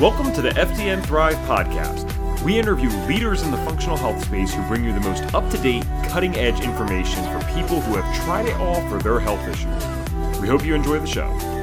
[0.00, 2.42] Welcome to the FDN Thrive podcast.
[2.42, 5.58] We interview leaders in the functional health space who bring you the most up to
[5.58, 10.40] date, cutting edge information for people who have tried it all for their health issues.
[10.40, 11.53] We hope you enjoy the show.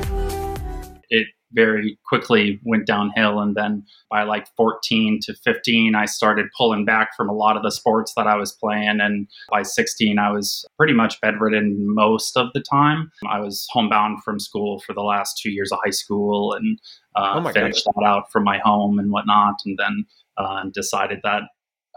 [1.53, 3.39] Very quickly went downhill.
[3.39, 7.63] And then by like 14 to 15, I started pulling back from a lot of
[7.63, 8.99] the sports that I was playing.
[9.01, 13.11] And by 16, I was pretty much bedridden most of the time.
[13.27, 16.79] I was homebound from school for the last two years of high school and
[17.15, 17.93] uh, oh finished God.
[17.97, 19.55] that out from my home and whatnot.
[19.65, 20.05] And then
[20.37, 21.43] uh, decided that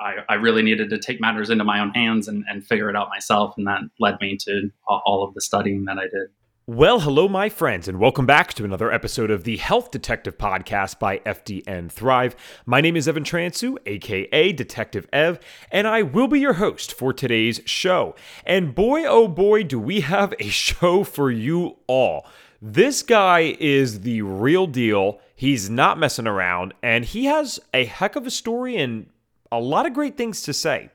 [0.00, 2.96] I, I, really needed to take matters into my own hands and, and figure it
[2.96, 3.54] out myself.
[3.56, 6.28] And that led me to all of the studying that I did.
[6.66, 10.98] Well, hello, my friends, and welcome back to another episode of the Health Detective Podcast
[10.98, 12.34] by FDN Thrive.
[12.64, 15.38] My name is Evan Transue, aka Detective Ev,
[15.70, 18.14] and I will be your host for today's show.
[18.46, 22.26] And boy, oh boy, do we have a show for you all.
[22.62, 25.20] This guy is the real deal.
[25.36, 29.10] He's not messing around, and he has a heck of a story and
[29.52, 30.88] a lot of great things to say.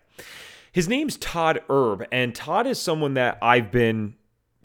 [0.72, 4.16] His name's Todd Erb, and Todd is someone that I've been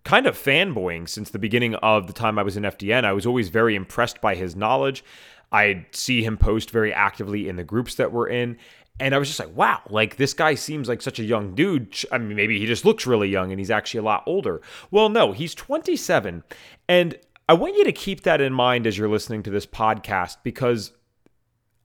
[0.04, 3.04] kind of fanboying since the beginning of the time I was in FDN.
[3.04, 5.02] I was always very impressed by his knowledge.
[5.50, 8.58] I'd see him post very actively in the groups that we're in.
[9.00, 11.96] And I was just like, wow, like this guy seems like such a young dude.
[12.12, 14.60] I mean, maybe he just looks really young and he's actually a lot older.
[14.90, 16.44] Well, no, he's 27.
[16.88, 20.36] And I want you to keep that in mind as you're listening to this podcast
[20.44, 20.92] because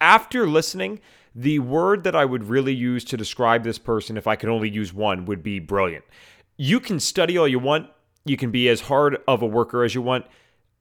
[0.01, 0.99] after listening,
[1.33, 4.69] the word that I would really use to describe this person, if I could only
[4.69, 6.05] use one, would be brilliant.
[6.57, 7.89] You can study all you want,
[8.25, 10.25] you can be as hard of a worker as you want.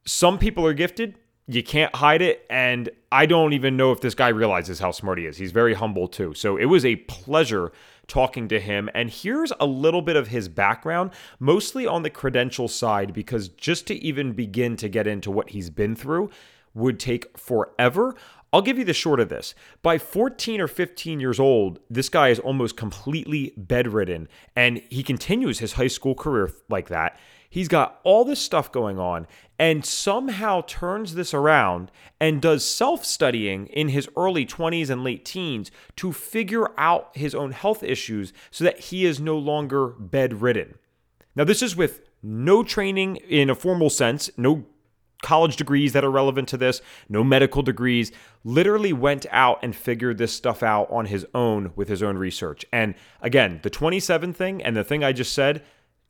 [0.04, 1.16] Some people are gifted.
[1.46, 2.44] You can't hide it.
[2.50, 5.38] And I don't even know if this guy realizes how smart he is.
[5.38, 6.34] He's very humble too.
[6.34, 7.72] So it was a pleasure
[8.06, 8.90] talking to him.
[8.94, 13.86] And here's a little bit of his background, mostly on the credential side, because just
[13.86, 16.30] to even begin to get into what he's been through
[16.74, 18.14] would take forever.
[18.52, 19.54] I'll give you the short of this.
[19.82, 25.58] By 14 or 15 years old, this guy is almost completely bedridden, and he continues
[25.58, 27.18] his high school career like that.
[27.50, 29.26] He's got all this stuff going on
[29.58, 35.24] and somehow turns this around and does self studying in his early 20s and late
[35.24, 40.74] teens to figure out his own health issues so that he is no longer bedridden.
[41.34, 44.66] Now, this is with no training in a formal sense, no
[45.22, 48.12] college degrees that are relevant to this, no medical degrees,
[48.44, 52.64] literally went out and figured this stuff out on his own with his own research.
[52.72, 55.62] And again, the 27 thing and the thing I just said,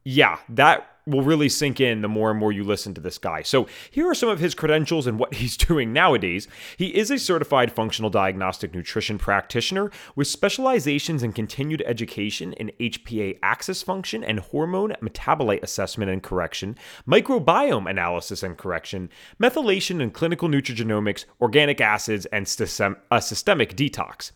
[0.04, 3.42] yeah, that will really sink in the more and more you listen to this guy.
[3.42, 6.48] So, here are some of his credentials and what he's doing nowadays.
[6.76, 13.38] He is a certified functional diagnostic nutrition practitioner with specializations in continued education in HPA
[13.42, 16.76] axis function and hormone metabolite assessment and correction,
[17.06, 19.08] microbiome analysis and correction,
[19.40, 24.32] methylation and clinical nutrigenomics, organic acids, and system, uh, systemic detox.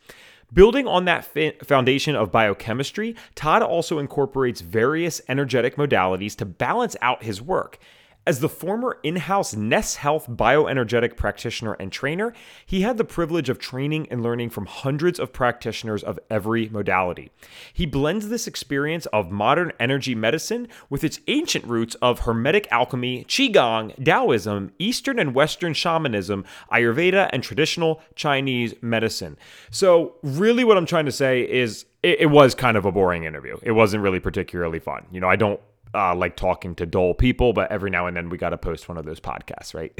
[0.52, 1.24] Building on that
[1.64, 7.78] foundation of biochemistry, Todd also incorporates various energetic modalities to balance out his work.
[8.24, 12.32] As the former in house NES Health bioenergetic practitioner and trainer,
[12.64, 17.32] he had the privilege of training and learning from hundreds of practitioners of every modality.
[17.72, 23.24] He blends this experience of modern energy medicine with its ancient roots of Hermetic alchemy,
[23.24, 29.36] Qigong, Taoism, Eastern and Western shamanism, Ayurveda, and traditional Chinese medicine.
[29.72, 33.24] So, really, what I'm trying to say is it, it was kind of a boring
[33.24, 33.58] interview.
[33.64, 35.06] It wasn't really particularly fun.
[35.10, 35.60] You know, I don't
[35.94, 38.88] uh, like talking to dull people, but every now and then we got to post
[38.88, 39.92] one of those podcasts, right?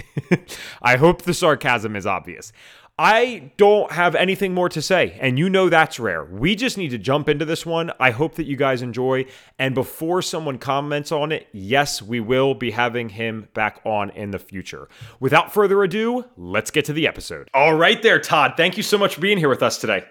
[0.83, 2.53] I hope the sarcasm is obvious.
[2.99, 6.25] I don't have anything more to say, and you know that's rare.
[6.25, 7.91] We just need to jump into this one.
[7.99, 9.25] I hope that you guys enjoy.
[9.59, 14.31] And before someone comments on it, yes, we will be having him back on in
[14.31, 14.89] the future.
[15.21, 17.49] Without further ado, let's get to the episode.
[17.55, 18.55] All right, there, Todd.
[18.59, 20.05] Thank you so much for being here with us today.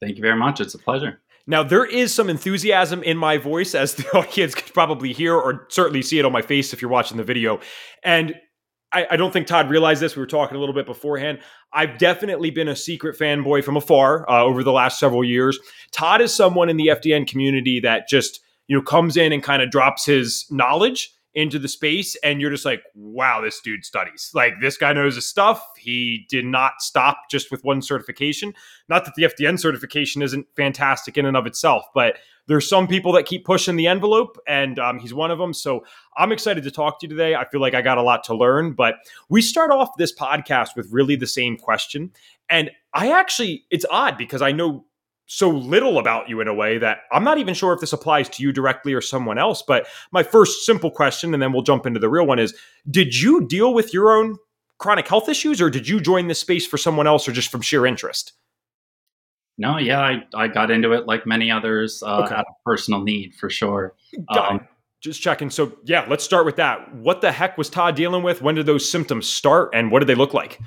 [0.00, 0.60] Thank you very much.
[0.60, 1.20] It's a pleasure.
[1.46, 5.66] Now, there is some enthusiasm in my voice, as the audience could probably hear or
[5.68, 7.60] certainly see it on my face if you're watching the video.
[8.04, 8.34] And
[8.92, 10.16] I, I, don't think Todd realized this.
[10.16, 11.38] We were talking a little bit beforehand.
[11.72, 15.58] I've definitely been a secret fanboy from afar uh, over the last several years.
[15.92, 19.62] Todd is someone in the FDN community that just you know comes in and kind
[19.62, 24.30] of drops his knowledge into the space and you're just like wow this dude studies.
[24.34, 25.64] Like this guy knows his stuff.
[25.76, 28.52] He did not stop just with one certification.
[28.88, 32.16] Not that the fdn certification isn't fantastic in and of itself but
[32.46, 35.54] there's some people that keep pushing the envelope and um, he's one of them.
[35.54, 35.84] So
[36.16, 37.34] i'm excited to talk to you today.
[37.34, 38.96] I feel like i got a lot to learn but
[39.28, 42.12] we start off this podcast with really the same question.
[42.48, 44.84] And i actually it's odd because i know
[45.32, 48.28] so little about you in a way that I'm not even sure if this applies
[48.30, 49.62] to you directly or someone else.
[49.62, 52.52] But my first simple question, and then we'll jump into the real one is
[52.90, 54.38] Did you deal with your own
[54.78, 57.60] chronic health issues, or did you join this space for someone else, or just from
[57.60, 58.32] sheer interest?
[59.56, 62.34] No, yeah, I, I got into it like many others uh, okay.
[62.34, 63.94] out of personal need for sure.
[64.30, 64.66] Um,
[65.00, 65.48] just checking.
[65.48, 66.92] So, yeah, let's start with that.
[66.92, 68.42] What the heck was Todd dealing with?
[68.42, 70.58] When did those symptoms start, and what did they look like?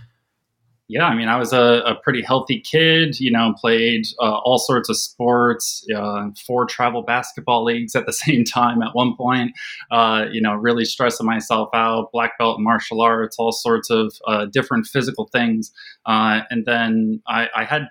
[0.93, 4.59] Yeah, I mean, I was a, a pretty healthy kid, you know, played uh, all
[4.59, 9.53] sorts of sports, uh, four travel basketball leagues at the same time at one point,
[9.89, 14.45] uh, you know, really stressing myself out, black belt martial arts, all sorts of uh,
[14.45, 15.71] different physical things.
[16.05, 17.87] Uh, and then I, I, had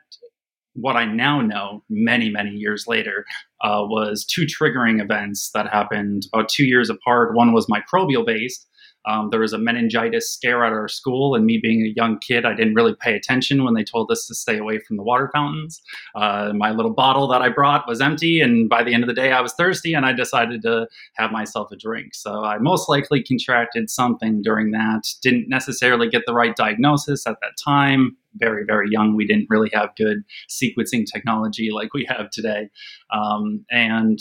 [0.75, 3.25] what I now know many, many years later
[3.63, 7.35] uh, was two triggering events that happened about two years apart.
[7.35, 8.69] One was microbial based
[9.05, 12.45] um, there was a meningitis scare at our school, and me being a young kid,
[12.45, 15.31] I didn't really pay attention when they told us to stay away from the water
[15.33, 15.81] fountains.
[16.15, 19.15] Uh, my little bottle that I brought was empty, and by the end of the
[19.15, 22.15] day, I was thirsty, and I decided to have myself a drink.
[22.15, 25.03] So I most likely contracted something during that.
[25.23, 28.17] Didn't necessarily get the right diagnosis at that time.
[28.37, 29.15] Very, very young.
[29.17, 32.71] We didn't really have good sequencing technology like we have today.
[33.13, 34.19] Um, and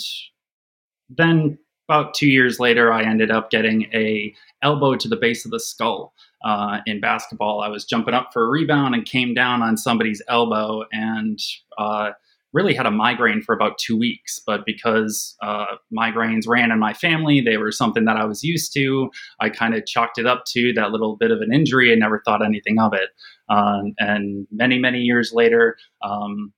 [1.08, 1.58] then
[1.88, 5.60] about two years later, I ended up getting a elbow to the base of the
[5.60, 6.14] skull
[6.44, 7.60] uh, in basketball.
[7.60, 11.38] I was jumping up for a rebound and came down on somebody's elbow and
[11.78, 12.10] uh,
[12.52, 14.40] really had a migraine for about two weeks.
[14.44, 18.72] But because uh, migraines ran in my family, they were something that I was used
[18.74, 19.10] to.
[19.40, 22.22] I kind of chalked it up to that little bit of an injury and never
[22.24, 23.10] thought anything of it.
[23.48, 26.52] Um, and many, many years later, um,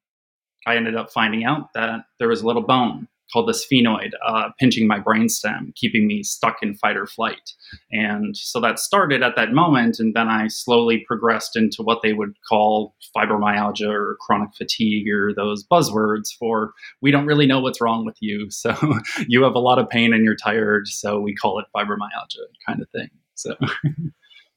[0.67, 4.51] I ended up finding out that there was a little bone called the sphenoid, uh,
[4.59, 7.53] pinching my brainstem, keeping me stuck in fight or flight.
[7.91, 12.13] And so that started at that moment, and then I slowly progressed into what they
[12.13, 17.81] would call fibromyalgia or chronic fatigue or those buzzwords for we don't really know what's
[17.81, 18.49] wrong with you.
[18.51, 18.75] So
[19.29, 22.81] you have a lot of pain and you're tired, so we call it fibromyalgia kind
[22.81, 23.09] of thing.
[23.35, 23.55] So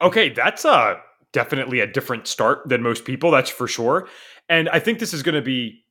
[0.01, 1.01] Okay, that's a
[1.33, 4.07] definitely a different start than most people, that's for sure.
[4.49, 5.83] And I think this is going to be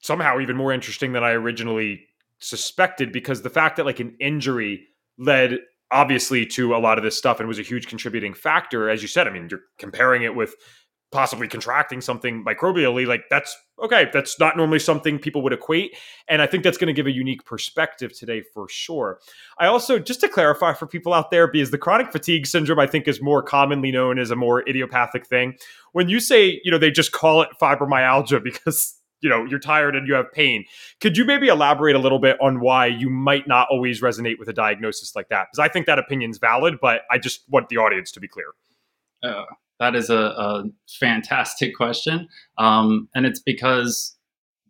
[0.00, 2.06] somehow even more interesting than I originally
[2.38, 4.86] suspected because the fact that like an injury
[5.18, 5.58] led
[5.90, 9.08] obviously to a lot of this stuff and was a huge contributing factor as you
[9.08, 10.54] said i mean you're comparing it with
[11.12, 15.96] possibly contracting something microbially like that's okay that's not normally something people would equate
[16.28, 19.20] and i think that's going to give a unique perspective today for sure.
[19.58, 22.86] I also just to clarify for people out there because the chronic fatigue syndrome i
[22.88, 25.56] think is more commonly known as a more idiopathic thing.
[25.92, 28.95] When you say you know they just call it fibromyalgia because
[29.26, 30.64] you know you're tired and you have pain.
[31.00, 34.48] Could you maybe elaborate a little bit on why you might not always resonate with
[34.48, 35.48] a diagnosis like that?
[35.48, 38.46] Because i think that opinion's valid but i just want the audience to be clear.
[39.22, 39.44] Uh,
[39.80, 42.28] that is a, a fantastic question.
[42.56, 44.16] Um, and it's because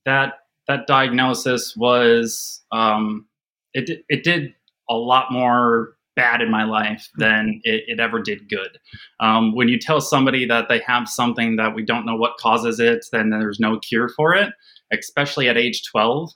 [0.04, 0.34] that
[0.68, 3.26] that diagnosis was um,
[3.74, 4.54] it, it did
[4.88, 8.78] a lot more bad in my life than it, it ever did good.
[9.20, 12.80] Um, when you tell somebody that they have something that we don't know what causes
[12.80, 14.52] it, then there's no cure for it,
[14.92, 16.30] especially at age 12.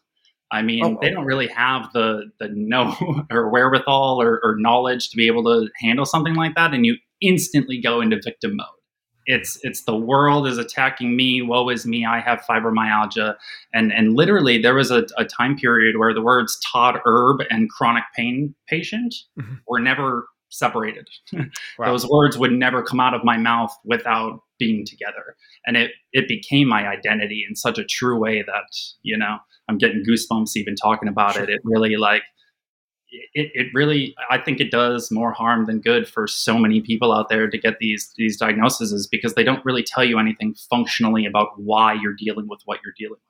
[0.53, 2.97] I mean, oh, they don't really have the the know
[3.31, 6.97] or wherewithal or, or knowledge to be able to handle something like that, and you
[7.21, 8.80] instantly go into victim mode
[9.27, 13.37] it's it's the world is attacking me woe is me i have fibromyalgia
[13.75, 17.71] and and literally there was a, a time period where the words todd erb and
[17.71, 19.55] chronic pain patient mm-hmm.
[19.67, 21.87] were never separated wow.
[21.87, 26.27] those words would never come out of my mouth without being together and it it
[26.27, 28.65] became my identity in such a true way that
[29.03, 29.37] you know
[29.69, 31.45] i'm getting goosebumps even talking about sure.
[31.45, 32.23] it it really like
[33.11, 37.13] it, it really i think it does more harm than good for so many people
[37.13, 41.27] out there to get these these diagnoses because they don't really tell you anything functionally
[41.27, 43.21] about why you're dealing with what you're dealing with.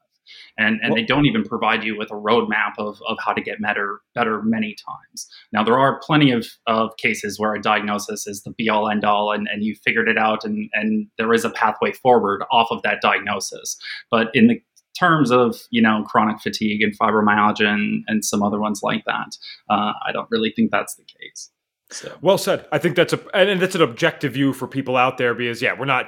[0.59, 3.41] And and well, they don't even provide you with a roadmap of, of how to
[3.41, 5.29] get better better many times.
[5.53, 9.05] Now there are plenty of, of cases where a diagnosis is the be all end
[9.05, 12.69] all and, and you figured it out and and there is a pathway forward off
[12.71, 13.77] of that diagnosis.
[14.11, 14.63] But in the
[15.01, 19.37] terms of you know chronic fatigue and fibromyalgia and, and some other ones like that.
[19.69, 21.51] Uh, I don't really think that's the case.
[21.91, 22.17] So.
[22.21, 22.67] Well said.
[22.71, 25.75] I think that's a and that's an objective view for people out there because yeah,
[25.79, 26.07] we're not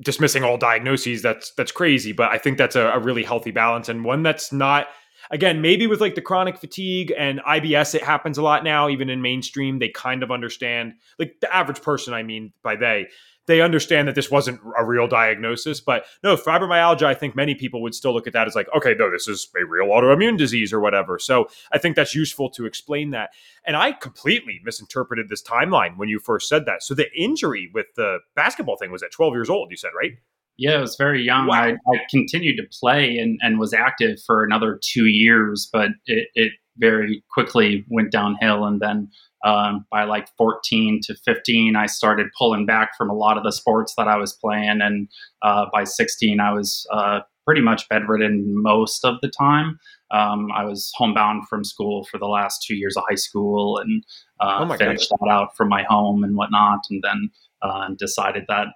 [0.00, 1.22] dismissing all diagnoses.
[1.22, 4.52] That's that's crazy, but I think that's a, a really healthy balance and one that's
[4.52, 4.88] not
[5.30, 9.08] again, maybe with like the chronic fatigue and IBS, it happens a lot now, even
[9.08, 9.78] in mainstream.
[9.78, 13.08] They kind of understand, like the average person, I mean, by they,
[13.46, 15.80] they understand that this wasn't a real diagnosis.
[15.80, 18.94] But no, fibromyalgia, I think many people would still look at that as like, okay,
[18.98, 21.18] no, this is a real autoimmune disease or whatever.
[21.18, 23.30] So I think that's useful to explain that.
[23.66, 26.82] And I completely misinterpreted this timeline when you first said that.
[26.82, 30.12] So the injury with the basketball thing was at 12 years old, you said, right?
[30.56, 31.46] Yeah, I was very young.
[31.46, 31.62] Wow.
[31.62, 36.28] I, I, continued to play and, and was active for another two years, but it,
[36.34, 38.64] it very quickly went downhill.
[38.64, 39.10] And then
[39.44, 43.52] um, by like 14 to 15, I started pulling back from a lot of the
[43.52, 44.80] sports that I was playing.
[44.82, 45.08] And
[45.42, 49.78] uh, by 16, I was uh, pretty much bedridden most of the time.
[50.10, 54.04] Um, I was homebound from school for the last two years of high school and
[54.40, 55.18] uh, oh finished God.
[55.20, 56.80] that out from my home and whatnot.
[56.90, 57.30] And then
[57.62, 58.68] uh, decided that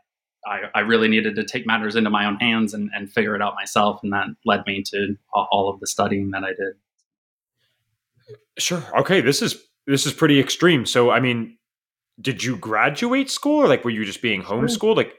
[0.46, 3.40] I, I, really needed to take matters into my own hands and, and figure it
[3.40, 4.00] out myself.
[4.02, 6.74] And that led me to all of the studying that I did.
[8.58, 8.82] Sure.
[9.00, 9.20] Okay.
[9.20, 10.86] This is this is pretty extreme.
[10.86, 11.58] So, I mean,
[12.20, 14.96] did you graduate school or like were you just being homeschooled?
[14.96, 15.14] Like,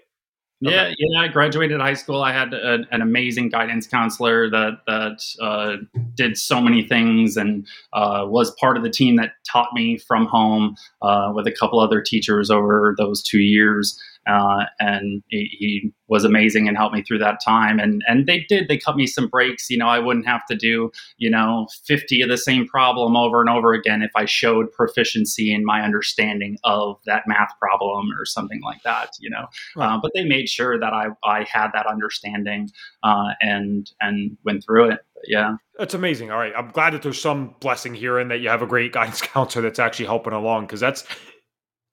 [0.62, 1.22] yeah, yeah.
[1.22, 2.24] I graduated high school.
[2.24, 5.76] I had a, an amazing guidance counselor that that uh,
[6.16, 10.26] did so many things and uh, was part of the team that taught me from
[10.26, 14.02] home uh, with a couple other teachers over those two years.
[14.28, 17.80] Uh, and he, he, was amazing and helped me through that time.
[17.80, 18.68] And and they did.
[18.68, 19.72] They cut me some breaks.
[19.72, 23.42] You know, I wouldn't have to do you know fifty of the same problem over
[23.42, 28.24] and over again if I showed proficiency in my understanding of that math problem or
[28.24, 29.14] something like that.
[29.20, 29.96] You know, right.
[29.96, 32.70] uh, but they made sure that I I had that understanding
[33.02, 35.00] uh, and and went through it.
[35.16, 35.56] But yeah.
[35.78, 36.32] That's amazing.
[36.32, 36.54] All right.
[36.56, 39.64] I'm glad that there's some blessing here and that you have a great guidance counselor
[39.64, 41.04] that's actually helping along because that's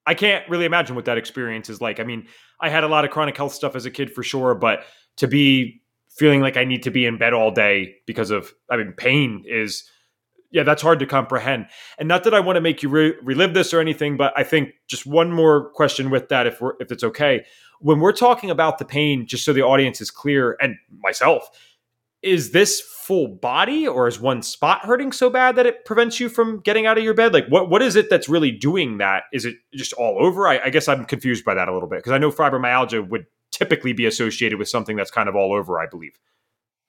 [0.07, 2.01] I can't really imagine what that experience is like.
[2.01, 2.27] I mean,
[2.61, 4.85] I had a lot of chronic health stuff as a kid for sure, but
[5.17, 8.77] to be feeling like I need to be in bed all day because of, I
[8.77, 9.89] mean, pain is,
[10.51, 11.67] yeah, that's hard to comprehend.
[11.99, 14.45] And not that I want to make you re- relive this or anything, but I
[14.45, 17.45] think just one more question with that, if we're, if it's okay.
[17.81, 21.49] When we're talking about the pain, just so the audience is clear, and myself,
[22.23, 26.29] is this full body or is one spot hurting so bad that it prevents you
[26.29, 27.33] from getting out of your bed?
[27.33, 29.25] Like what what is it that's really doing that?
[29.33, 30.47] Is it just all over?
[30.47, 33.27] I, I guess i'm confused by that a little bit because i know fibromyalgia would
[33.51, 36.13] typically be associated with something that's kind of all over i believe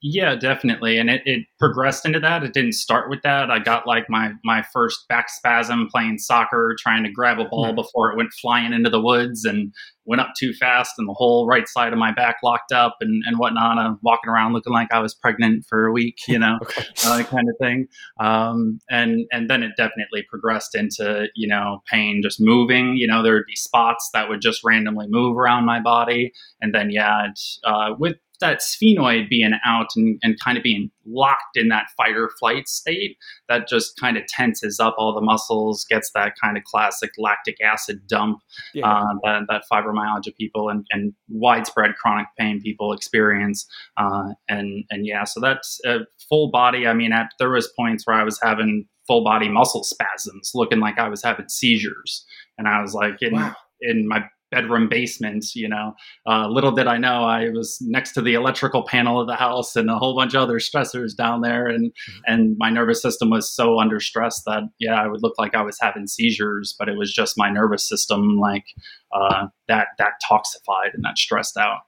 [0.05, 0.97] yeah, definitely.
[0.97, 2.43] And it, it progressed into that.
[2.43, 3.49] It didn't start with that.
[3.49, 7.67] I got like my my first back spasm playing soccer, trying to grab a ball
[7.67, 7.75] mm-hmm.
[7.75, 11.47] before it went flying into the woods and went up too fast and the whole
[11.47, 13.77] right side of my back locked up and, and whatnot.
[13.77, 16.83] I'm walking around looking like I was pregnant for a week, you know, okay.
[17.05, 17.87] uh, kind of thing.
[18.19, 22.97] Um, and and then it definitely progressed into, you know, pain just moving.
[22.97, 26.33] You know, there would be spots that would just randomly move around my body.
[26.59, 27.27] And then yeah,
[27.63, 32.15] uh, with that sphenoid being out and, and kind of being locked in that fight
[32.15, 36.57] or flight state, that just kind of tenses up all the muscles, gets that kind
[36.57, 38.39] of classic lactic acid dump
[38.73, 38.85] yeah.
[38.85, 43.65] uh, that, that, fibromyalgia people and, and, widespread chronic pain people experience.
[43.97, 46.85] Uh, and and yeah, so that's a full body.
[46.85, 50.79] I mean, at, there was points where I was having full body muscle spasms, looking
[50.79, 52.25] like I was having seizures,
[52.57, 53.55] and I was like in wow.
[53.81, 55.45] in my bedroom basement.
[55.55, 55.93] You know,
[56.27, 59.75] uh, little did I know I was next to the electrical panel of the house
[59.75, 62.19] and a whole bunch of other stressors down there, and mm-hmm.
[62.27, 65.63] and my nervous system was so under stress that yeah, I would look like I
[65.63, 68.65] was having seizures, but it was just my nervous system like
[69.13, 71.79] uh, that that toxified and that stressed out.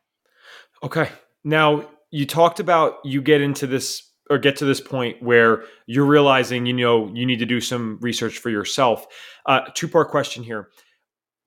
[0.84, 1.10] Okay,
[1.44, 6.06] now you talked about you get into this or get to this point where you're
[6.06, 9.06] realizing you know you need to do some research for yourself
[9.46, 10.70] uh, two part question here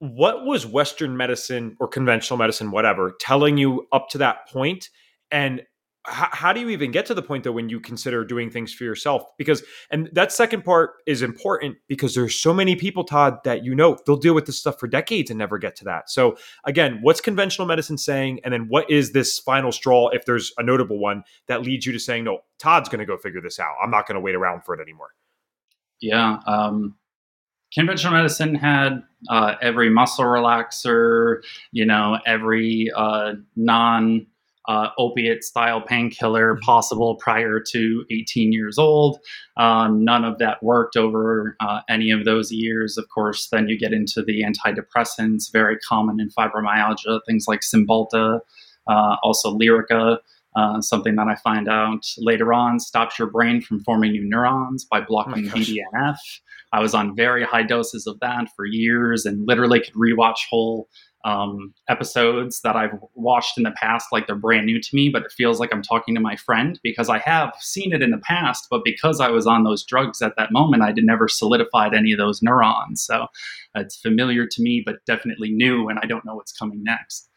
[0.00, 4.90] what was Western medicine or conventional medicine, whatever, telling you up to that point?
[5.30, 5.62] And
[6.04, 8.72] how, how do you even get to the point though when you consider doing things
[8.72, 9.24] for yourself?
[9.36, 13.74] Because, and that second part is important because there's so many people, Todd, that you
[13.74, 16.08] know they'll deal with this stuff for decades and never get to that.
[16.08, 18.40] So, again, what's conventional medicine saying?
[18.44, 21.92] And then what is this final straw, if there's a notable one, that leads you
[21.92, 23.74] to saying, no, Todd's going to go figure this out.
[23.82, 25.10] I'm not going to wait around for it anymore.
[26.00, 26.38] Yeah.
[26.46, 26.96] Um,
[27.72, 34.26] conventional medicine had uh, every muscle relaxer, you know, every uh, non
[34.68, 36.62] uh, opiate style painkiller mm-hmm.
[36.62, 39.18] possible prior to 18 years old.
[39.56, 42.98] Um, none of that worked over uh, any of those years.
[42.98, 48.40] Of course, then you get into the antidepressants, very common in fibromyalgia, things like Cymbalta,
[48.86, 50.18] uh, also Lyrica.
[50.56, 54.84] Uh, something that I find out later on stops your brain from forming new neurons
[54.84, 56.16] by blocking oh BDNF.
[56.72, 60.88] I was on very high doses of that for years and literally could rewatch whole
[61.24, 65.24] um, episodes that I've watched in the past like they're brand new to me, but
[65.24, 68.18] it feels like I'm talking to my friend because I have seen it in the
[68.18, 71.92] past, but because I was on those drugs at that moment, I had never solidified
[71.92, 73.04] any of those neurons.
[73.04, 73.26] So
[73.74, 77.28] it's familiar to me, but definitely new, and I don't know what's coming next.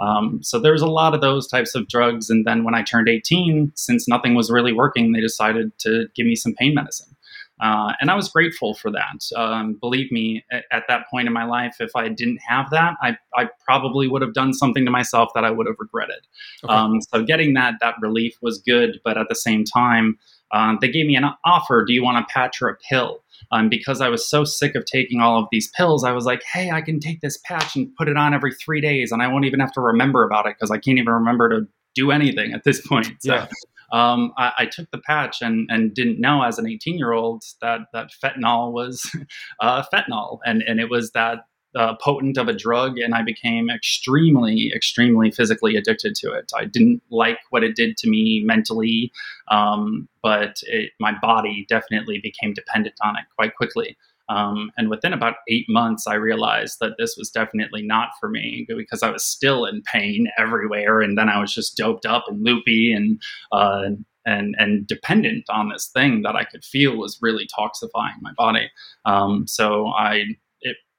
[0.00, 2.30] Um, so there's a lot of those types of drugs.
[2.30, 6.26] And then when I turned 18, since nothing was really working, they decided to give
[6.26, 7.15] me some pain medicine.
[7.60, 9.22] Uh, and I was grateful for that.
[9.34, 12.96] Um, believe me, at, at, that point in my life, if I didn't have that,
[13.00, 16.26] I, I, probably would have done something to myself that I would have regretted.
[16.62, 16.72] Okay.
[16.72, 20.18] Um, so getting that that relief was good, but at the same time,
[20.52, 21.84] um, they gave me an offer.
[21.84, 23.22] Do you want a patch or a pill?
[23.50, 26.42] Um, because I was so sick of taking all of these pills, I was like,
[26.52, 29.28] hey, I can take this patch and put it on every three days, and I
[29.28, 32.52] won't even have to remember about it because I can't even remember to do anything
[32.52, 33.12] at this point.
[33.20, 33.46] So, yeah.
[33.92, 37.44] Um, I, I, took the patch and, and didn't know as an 18 year old
[37.60, 39.08] that that fentanyl was
[39.60, 43.68] uh, fentanyl, and and it was that uh, potent of a drug, and I became
[43.70, 46.50] extremely, extremely physically addicted to it.
[46.56, 49.12] I didn't like what it did to me mentally,
[49.48, 53.96] um, but it, my body definitely became dependent on it quite quickly.
[54.28, 58.66] Um, and within about eight months, I realized that this was definitely not for me
[58.68, 62.44] because I was still in pain everywhere, and then I was just doped up and
[62.44, 63.20] loopy and
[63.52, 63.90] uh,
[64.24, 68.70] and and dependent on this thing that I could feel was really toxifying my body.
[69.04, 70.24] Um, so I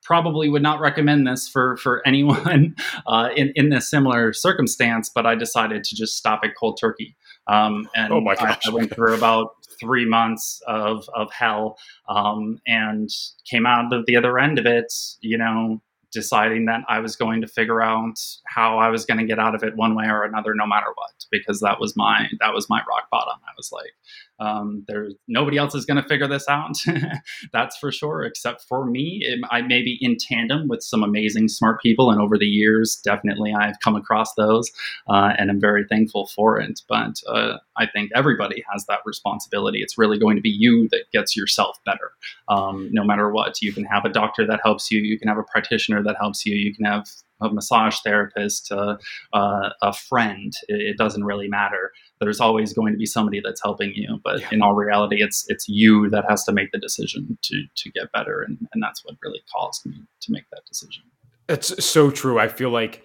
[0.07, 5.12] probably would not recommend this for for anyone uh, in in a similar circumstance.
[5.13, 7.15] But I decided to just stop it cold turkey.
[7.48, 8.25] Um, and oh.
[8.27, 11.77] I, I, went through about three months of of hell,
[12.10, 13.10] um, and
[13.50, 14.93] came out of the other end of it.
[15.22, 15.81] You know,
[16.12, 19.55] deciding that I was going to figure out how I was going to get out
[19.55, 22.69] of it one way or another, no matter what, because that was my that was
[22.69, 23.39] my rock bottom.
[23.46, 23.91] I was like,
[24.39, 26.77] um, there's nobody else is going to figure this out.
[27.53, 29.22] That's for sure, except for me.
[29.24, 33.00] It, I may be in tandem with some amazing smart people, and over the years,
[33.03, 34.72] definitely I've come across those,
[35.10, 36.82] uh, and I'm very thankful for it.
[36.88, 39.79] But uh, I think everybody has that responsibility.
[39.82, 42.12] It's really going to be you that gets yourself better,
[42.50, 43.62] um, no matter what.
[43.62, 45.01] You can have a doctor that helps you.
[45.01, 46.56] You can have a practitioner that helps you.
[46.56, 47.08] You can have
[47.41, 48.98] a massage therapist, uh,
[49.34, 50.53] uh, a friend.
[50.67, 51.91] It, it, doesn't really matter.
[52.19, 54.50] There's always going to be somebody that's helping you, but yeah.
[54.51, 58.12] in all reality, it's it's you that has to make the decision to to get
[58.12, 61.03] better, and and that's what really caused me to make that decision.
[61.50, 62.39] It's so true.
[62.39, 63.03] I feel like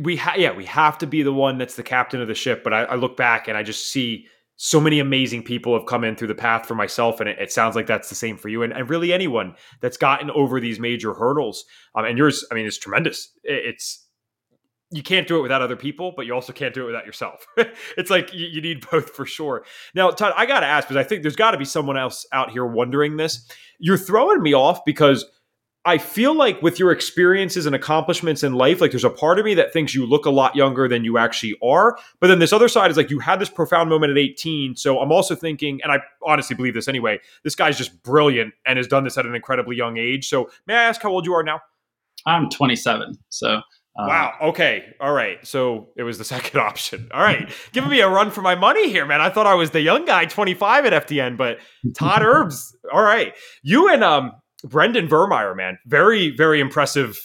[0.00, 2.62] we ha- yeah we have to be the one that's the captain of the ship.
[2.62, 4.26] But I, I look back and I just see
[4.58, 7.52] so many amazing people have come in through the path for myself and it, it
[7.52, 10.80] sounds like that's the same for you and, and, really anyone that's gotten over these
[10.80, 11.64] major hurdles
[11.94, 14.07] um, and yours i mean it's tremendous it, it's
[14.90, 17.46] you can't do it without other people but you also can't do it without yourself
[17.96, 21.06] it's like you, you need both for sure now todd i gotta ask because i
[21.06, 23.48] think there's got to be someone else out here wondering this
[23.78, 25.24] you're throwing me off because
[25.88, 29.46] I feel like with your experiences and accomplishments in life, like there's a part of
[29.46, 31.96] me that thinks you look a lot younger than you actually are.
[32.20, 34.76] But then this other side is like you had this profound moment at 18.
[34.76, 38.76] So I'm also thinking, and I honestly believe this anyway, this guy's just brilliant and
[38.76, 40.28] has done this at an incredibly young age.
[40.28, 41.60] So may I ask how old you are now?
[42.26, 43.16] I'm 27.
[43.30, 43.62] So
[43.98, 44.34] uh, wow.
[44.42, 44.94] Okay.
[45.00, 45.44] All right.
[45.46, 47.08] So it was the second option.
[47.12, 47.50] All right.
[47.72, 49.20] Giving me a run for my money here, man.
[49.20, 51.58] I thought I was the young guy, 25 at FDN, but
[51.94, 52.76] Todd Erbs.
[52.92, 53.34] All right.
[53.62, 54.32] You and um
[54.64, 57.18] Brendan Vermeyer, man, very very impressive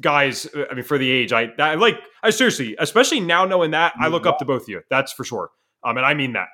[0.00, 0.46] guys.
[0.54, 1.96] Uh, I mean, for the age, I I like.
[2.22, 4.82] I seriously, especially now knowing that, I look up to both of you.
[4.90, 5.50] That's for sure.
[5.84, 6.48] Um, and I mean that.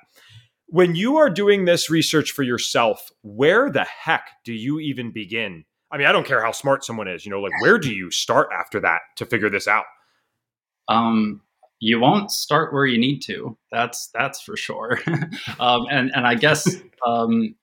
[0.67, 5.65] When you are doing this research for yourself, where the heck do you even begin?
[5.91, 7.25] I mean, I don't care how smart someone is.
[7.25, 9.85] You know, like where do you start after that to figure this out?
[10.87, 11.41] Um,
[11.79, 13.57] you won't start where you need to.
[13.71, 14.99] That's that's for sure.
[15.59, 16.67] um, and and I guess
[17.07, 17.55] um,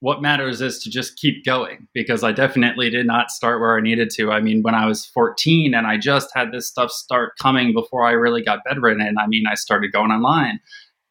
[0.00, 3.80] what matters is to just keep going because I definitely did not start where I
[3.80, 4.30] needed to.
[4.30, 8.04] I mean, when I was 14 and I just had this stuff start coming before
[8.04, 10.60] I really got bedridden, I mean, I started going online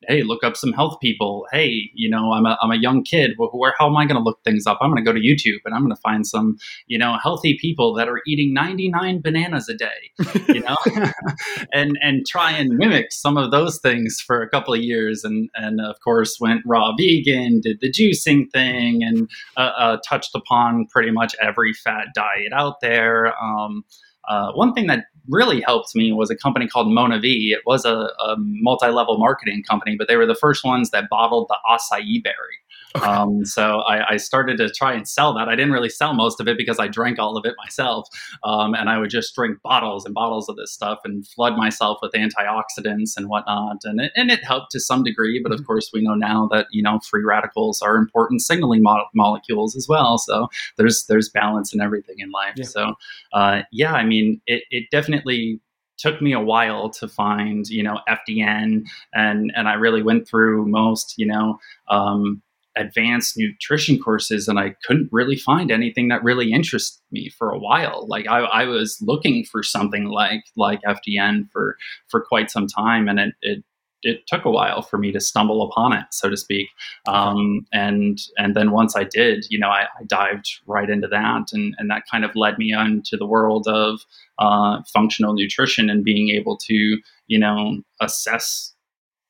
[0.07, 1.47] hey, look up some health people.
[1.51, 3.31] Hey, you know, I'm a, I'm a young kid.
[3.37, 4.77] Where, how am I going to look things up?
[4.81, 7.57] I'm going to go to YouTube and I'm going to find some, you know, healthy
[7.59, 10.11] people that are eating 99 bananas a day,
[10.47, 10.75] you know,
[11.73, 15.23] and, and try and mimic some of those things for a couple of years.
[15.23, 20.35] And, and of course, went raw vegan, did the juicing thing, and uh, uh, touched
[20.35, 23.33] upon pretty much every fat diet out there.
[23.41, 23.83] Um,
[24.27, 27.51] uh, one thing that really helped me was a company called MonaVie.
[27.51, 31.49] It was a, a multi-level marketing company, but they were the first ones that bottled
[31.49, 32.57] the acai berry.
[32.95, 35.47] Um, so I, I, started to try and sell that.
[35.47, 38.07] I didn't really sell most of it because I drank all of it myself,
[38.43, 41.99] um, and I would just drink bottles and bottles of this stuff and flood myself
[42.01, 43.77] with antioxidants and whatnot.
[43.83, 45.67] And it, and it helped to some degree, but of mm-hmm.
[45.67, 49.87] course we know now that you know free radicals are important signaling mo- molecules as
[49.87, 50.17] well.
[50.17, 50.47] So
[50.77, 52.55] there's there's balance in everything in life.
[52.57, 52.65] Yeah.
[52.65, 52.93] So
[53.33, 55.61] uh, yeah, I mean it, it definitely
[55.97, 60.67] took me a while to find you know FDN and and I really went through
[60.67, 62.41] most you know um,
[62.77, 67.59] advanced nutrition courses and I couldn't really find anything that really interested me for a
[67.59, 68.07] while.
[68.07, 73.07] Like I, I was looking for something like like FDN for for quite some time
[73.07, 73.63] and it, it
[74.03, 76.69] it took a while for me to stumble upon it, so to speak.
[77.07, 81.47] Um, and and then once I did, you know, I, I, dived right into that,
[81.51, 84.01] and and that kind of led me into the world of
[84.39, 88.73] uh, functional nutrition and being able to, you know, assess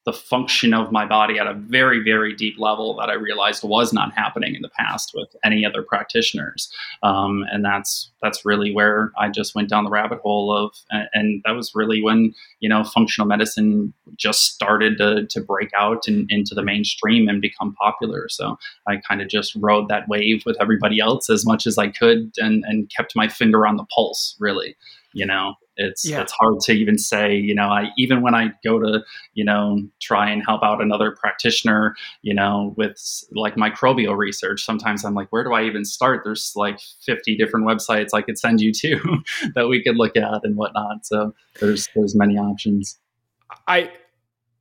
[0.07, 3.91] the function of my body at a very, very deep level that I realized was
[3.91, 6.71] not happening in the past with any other practitioners.
[7.03, 10.73] Um, and that's that's really where I just went down the rabbit hole of,
[11.13, 16.07] and that was really when you know functional medicine just started to, to break out
[16.07, 18.29] in, into the mainstream and become popular.
[18.29, 21.89] So I kind of just rode that wave with everybody else as much as I
[21.89, 24.77] could, and and kept my finger on the pulse, really.
[25.11, 26.21] You know, it's yeah.
[26.21, 29.81] it's hard to even say, you know, I even when I go to, you know,
[30.01, 32.97] try and help out another practitioner, you know, with
[33.31, 36.21] like microbial research, sometimes I'm like, where do I even start?
[36.23, 39.19] There's like 50 different websites I could send you to
[39.55, 41.05] that we could look at and whatnot.
[41.05, 42.97] So there's there's many options.
[43.67, 43.91] I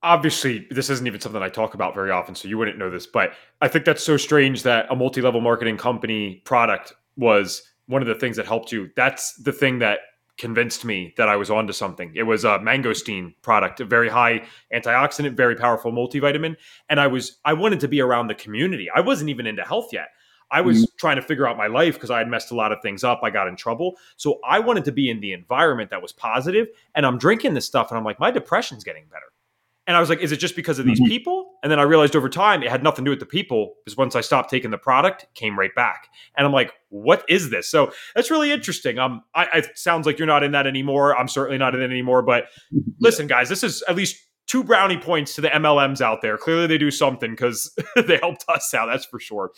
[0.02, 3.07] obviously this isn't even something I talk about very often, so you wouldn't know this,
[3.07, 8.09] but I think that's so strange that a multi-level marketing company product was one of
[8.09, 8.90] the things that helped you.
[8.96, 10.00] That's the thing that
[10.38, 12.12] convinced me that I was onto something.
[12.14, 16.57] It was a mangosteen product, a very high antioxidant, very powerful multivitamin,
[16.88, 18.88] and I was I wanted to be around the community.
[18.94, 20.09] I wasn't even into health yet.
[20.51, 20.96] I was mm-hmm.
[20.99, 23.20] trying to figure out my life because I had messed a lot of things up.
[23.22, 23.96] I got in trouble.
[24.16, 27.66] So I wanted to be in the environment that was positive, and I'm drinking this
[27.66, 29.27] stuff and I'm like my depression's getting better.
[29.87, 31.09] And I was like, is it just because of these mm-hmm.
[31.09, 31.53] people?
[31.62, 33.96] And then I realized over time it had nothing to do with the people because
[33.96, 36.09] once I stopped taking the product, it came right back.
[36.37, 37.68] And I'm like, what is this?
[37.68, 38.99] So that's really interesting.
[38.99, 41.16] Um, I, it sounds like you're not in that anymore.
[41.16, 42.22] I'm certainly not in it anymore.
[42.22, 42.46] But
[43.01, 46.37] listen, guys, this is at least two brownie points to the MLMs out there.
[46.37, 48.87] Clearly they do something because they helped us out.
[48.87, 49.53] That's for sure.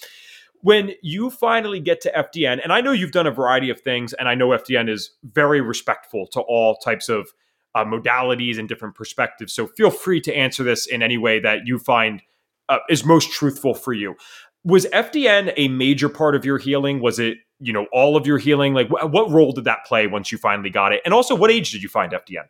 [0.61, 4.13] When you finally get to FDN, and I know you've done a variety of things,
[4.13, 7.29] and I know FDN is very respectful to all types of
[7.75, 9.53] uh, modalities and different perspectives.
[9.53, 12.23] So feel free to answer this in any way that you find
[12.69, 14.17] uh, is most truthful for you.
[14.65, 17.01] Was FDN a major part of your healing?
[17.01, 18.75] Was it, you know, all of your healing?
[18.75, 21.01] Like, wh- what role did that play once you finally got it?
[21.05, 22.45] And also, what age did you find FDN?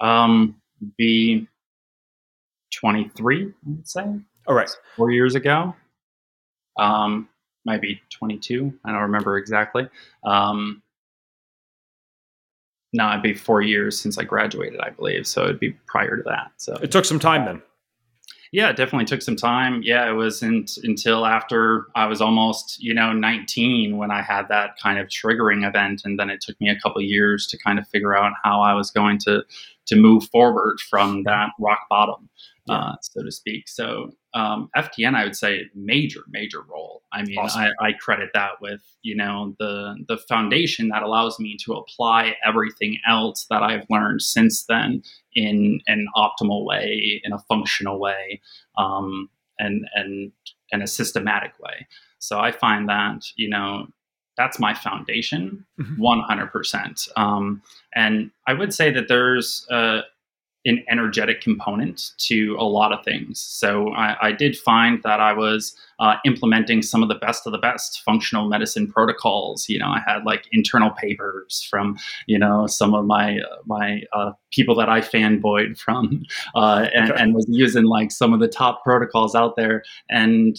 [0.00, 0.56] Um,
[0.96, 1.48] be
[2.74, 4.04] 23, I would say.
[4.46, 4.70] All right.
[4.96, 5.74] Four years ago.
[6.78, 7.28] Um,
[7.64, 8.72] might be 22.
[8.84, 9.88] I don't remember exactly.
[10.24, 10.82] Um,
[12.94, 15.26] no, it'd be four years since I graduated, I believe.
[15.26, 16.52] So it'd be prior to that.
[16.56, 17.60] So it took some time then.
[18.52, 19.82] Yeah, it definitely took some time.
[19.82, 24.78] Yeah, it wasn't until after I was almost, you know, 19 when I had that
[24.80, 27.88] kind of triggering event, and then it took me a couple years to kind of
[27.88, 29.42] figure out how I was going to
[29.86, 32.28] to move forward from that rock bottom
[32.66, 32.76] yeah.
[32.76, 33.68] uh, so to speak.
[33.68, 37.02] So um, FDN, I would say, major, major role.
[37.12, 37.68] I mean, awesome.
[37.80, 42.34] I, I, credit that with you know the the foundation that allows me to apply
[42.44, 45.02] everything else that I've learned since then
[45.34, 48.40] in an optimal way, in a functional way,
[48.76, 50.32] um, and and
[50.70, 51.86] in a systematic way.
[52.18, 53.86] So I find that you know
[54.36, 56.00] that's my foundation, mm-hmm.
[56.00, 57.06] one hundred percent.
[57.16, 57.62] Um,
[57.94, 60.00] and I would say that there's a,
[60.64, 63.40] an energetic component to a lot of things.
[63.40, 67.52] So I, I did find that I was uh, implementing some of the best of
[67.52, 69.68] the best functional medicine protocols.
[69.68, 74.02] You know, I had like internal papers from you know some of my uh, my
[74.12, 76.24] uh, people that I fanboyed from,
[76.54, 77.22] uh, and, okay.
[77.22, 79.82] and was using like some of the top protocols out there.
[80.08, 80.56] And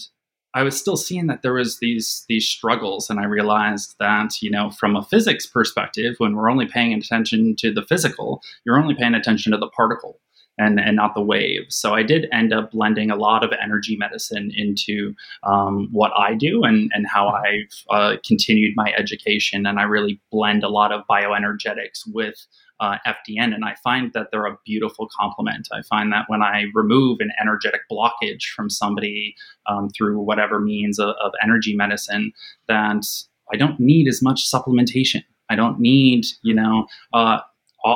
[0.56, 4.50] I was still seeing that there was these these struggles, and I realized that you
[4.50, 8.94] know from a physics perspective, when we're only paying attention to the physical, you're only
[8.94, 10.18] paying attention to the particle
[10.56, 11.66] and and not the wave.
[11.68, 16.32] So I did end up blending a lot of energy medicine into um, what I
[16.32, 20.90] do and and how I've uh, continued my education, and I really blend a lot
[20.90, 22.46] of bioenergetics with
[22.80, 25.68] uh, FDN, and I find that they're a beautiful complement.
[25.72, 29.34] I find that when I remove an energetic blockage from somebody
[29.66, 32.32] um, through whatever means of, of energy medicine,
[32.68, 33.04] that
[33.52, 35.22] I don't need as much supplementation.
[35.48, 37.38] I don't need, you know, uh,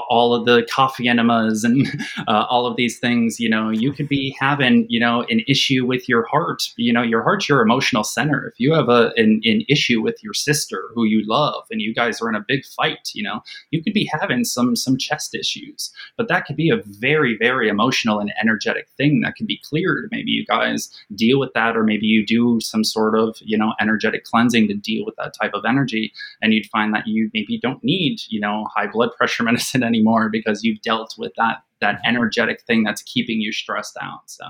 [0.08, 1.86] all of the coffee enemas and
[2.28, 5.84] uh, all of these things you know you could be having you know an issue
[5.84, 8.48] with your heart you know your heart's your emotional center.
[8.48, 11.94] If you have a an, an, issue with your sister who you love and you
[11.94, 15.34] guys are in a big fight you know you could be having some some chest
[15.34, 15.92] issues.
[16.16, 20.08] But that could be a very very emotional and energetic thing that could be cleared.
[20.10, 23.74] Maybe you guys deal with that or maybe you do some sort of you know
[23.80, 27.58] energetic cleansing to deal with that type of energy and you'd find that you maybe
[27.58, 31.96] don't need you know high blood pressure medicine anymore because you've dealt with that that
[31.96, 32.08] mm-hmm.
[32.08, 34.20] energetic thing that's keeping you stressed out.
[34.26, 34.44] So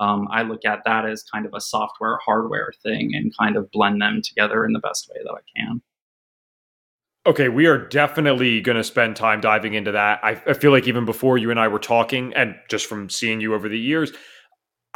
[0.00, 3.70] um, I look at that as kind of a software hardware thing and kind of
[3.70, 5.82] blend them together in the best way that I can.
[7.26, 10.20] Okay, we are definitely going to spend time diving into that.
[10.22, 13.40] I, I feel like even before you and I were talking, and just from seeing
[13.40, 14.12] you over the years,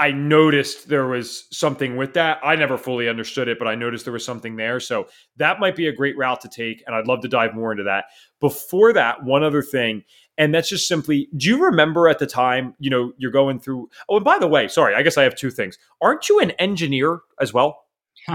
[0.00, 2.40] I noticed there was something with that.
[2.42, 4.80] I never fully understood it, but I noticed there was something there.
[4.80, 6.82] So that might be a great route to take.
[6.86, 8.06] And I'd love to dive more into that.
[8.40, 10.02] Before that, one other thing,
[10.38, 13.90] and that's just simply do you remember at the time, you know, you're going through?
[14.08, 15.76] Oh, and by the way, sorry, I guess I have two things.
[16.00, 17.84] Aren't you an engineer as well?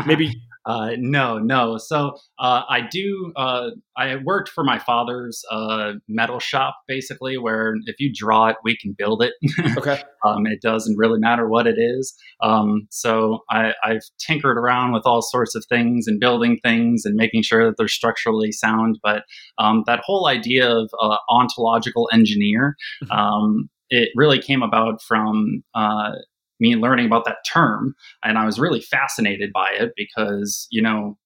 [0.06, 0.34] Maybe
[0.66, 1.78] uh, no, no.
[1.78, 3.32] So uh, I do.
[3.36, 8.58] Uh, I worked for my father's uh, metal shop, basically, where if you draw it,
[8.64, 9.34] we can build it.
[9.78, 10.02] okay.
[10.26, 12.16] um, it doesn't really matter what it is.
[12.42, 17.16] Um, so I, have tinkered around with all sorts of things and building things and
[17.16, 18.98] making sure that they're structurally sound.
[19.04, 19.24] But
[19.58, 22.76] um, that whole idea of uh, ontological engineer.
[23.04, 23.12] Mm-hmm.
[23.12, 26.12] Um, it really came about from uh,
[26.60, 27.96] me learning about that term.
[28.24, 31.18] And I was really fascinated by it because, you know,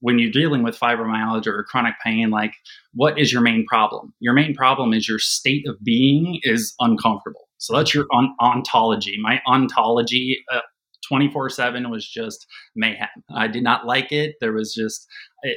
[0.00, 2.54] when you're dealing with fibromyalgia or chronic pain, like
[2.94, 4.14] what is your main problem?
[4.20, 7.48] Your main problem is your state of being is uncomfortable.
[7.58, 9.18] So that's your on- ontology.
[9.20, 10.60] My ontology uh,
[11.08, 12.46] 24 uh, 7 was just
[12.76, 13.08] mayhem.
[13.34, 14.36] I did not like it.
[14.40, 15.06] There was just,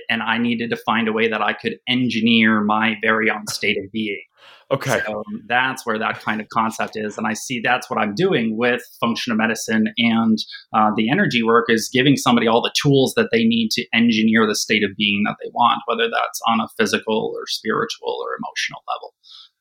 [0.09, 3.77] and I needed to find a way that I could engineer my very own state
[3.77, 4.21] of being.
[4.71, 5.01] Okay.
[5.05, 7.17] So that's where that kind of concept is.
[7.17, 10.37] And I see that's what I'm doing with functional medicine and
[10.73, 14.47] uh, the energy work is giving somebody all the tools that they need to engineer
[14.47, 18.37] the state of being that they want, whether that's on a physical or spiritual or
[18.37, 19.13] emotional level.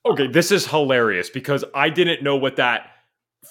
[0.06, 2.82] Okay, this is hilarious because I didn't know what that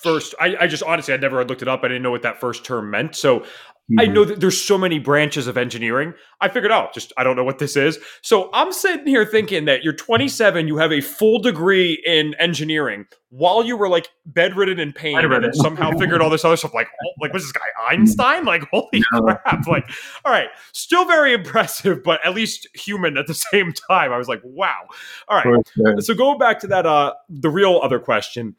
[0.01, 1.83] first I, I just honestly I never had looked it up.
[1.83, 3.15] I didn't know what that first term meant.
[3.15, 3.45] So
[3.89, 3.99] Mm-hmm.
[4.01, 6.13] I know that there's so many branches of engineering.
[6.41, 7.97] I figured out just I don't know what this is.
[8.21, 13.05] So I'm sitting here thinking that you're 27, you have a full degree in engineering
[13.29, 16.73] while you were like bedridden in pain and somehow figured all this other stuff.
[16.73, 18.45] Like, oh, like was this guy Einstein?
[18.45, 19.65] Like, holy crap!
[19.67, 19.89] Like,
[20.23, 24.11] all right, still very impressive, but at least human at the same time.
[24.11, 24.85] I was like, wow.
[25.27, 26.03] All right.
[26.03, 28.55] So going back to that, uh, the real other question.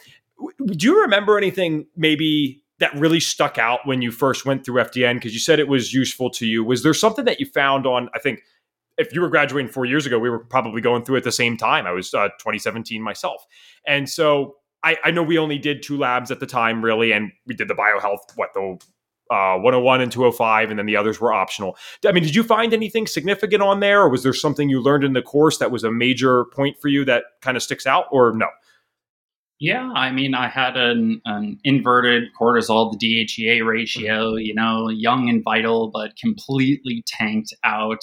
[0.66, 5.14] Do you remember anything maybe that really stuck out when you first went through FDN?
[5.14, 6.64] Because you said it was useful to you.
[6.64, 8.40] Was there something that you found on, I think,
[8.98, 11.57] if you were graduating four years ago, we were probably going through at the same
[11.57, 11.87] time.
[11.87, 13.46] I was uh, 2017 myself.
[13.87, 17.33] And so I, I, know we only did two labs at the time, really, and
[17.46, 18.79] we did the biohealth, what, the
[19.31, 21.76] uh, 101 and 205, and then the others were optional.
[22.05, 25.05] I mean, did you find anything significant on there, or was there something you learned
[25.05, 28.07] in the course that was a major point for you that kind of sticks out,
[28.11, 28.48] or no?
[29.61, 35.29] Yeah, I mean, I had an, an inverted cortisol to DHEA ratio, you know, young
[35.29, 37.99] and vital, but completely tanked out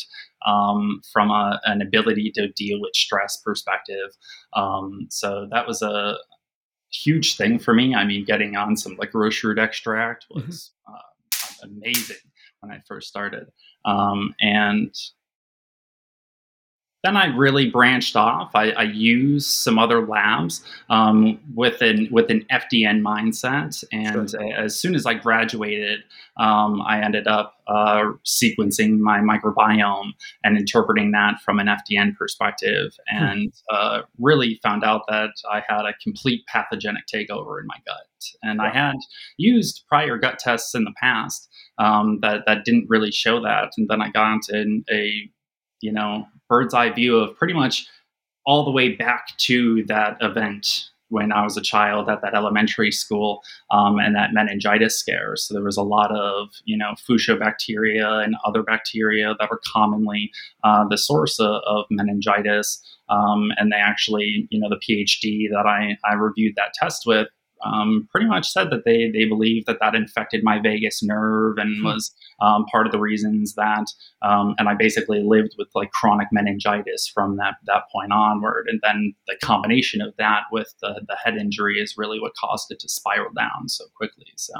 [0.45, 4.11] um, from a, an ability to deal with stress perspective.
[4.53, 6.17] Um, so that was a
[6.91, 7.95] huge thing for me.
[7.95, 10.45] I mean, getting on some licorice root extract mm-hmm.
[10.45, 10.93] was mm-hmm.
[10.93, 12.17] uh, amazing
[12.59, 13.47] when I first started.
[13.83, 14.93] Um, and
[17.07, 18.51] then I really branched off.
[18.53, 24.53] I, I used some other labs um, with an with an FDN mindset, and sure.
[24.53, 26.01] as soon as I graduated,
[26.35, 30.11] um, I ended up uh, sequencing my microbiome
[30.43, 33.23] and interpreting that from an FDN perspective, hmm.
[33.23, 38.03] and uh, really found out that I had a complete pathogenic takeover in my gut.
[38.43, 38.95] And I had
[39.37, 43.87] used prior gut tests in the past um, that that didn't really show that, and
[43.87, 45.29] then I got in a
[45.81, 47.87] you know bird's eye view of pretty much
[48.45, 52.91] all the way back to that event when I was a child at that elementary
[52.91, 55.35] school um, and that meningitis scare.
[55.35, 60.31] So there was a lot of, you know, Fusobacteria and other bacteria that were commonly
[60.63, 62.81] uh, the source of, of meningitis.
[63.09, 67.27] Um, and they actually, you know, the PhD that I, I reviewed that test with
[67.63, 71.77] um, pretty much said that they they believe that that infected my vagus nerve and
[71.77, 71.85] hmm.
[71.85, 73.85] was um, part of the reasons that
[74.21, 78.79] um, and I basically lived with like chronic meningitis from that that point onward and
[78.83, 82.79] then the combination of that with the, the head injury is really what caused it
[82.79, 84.53] to spiral down so quickly so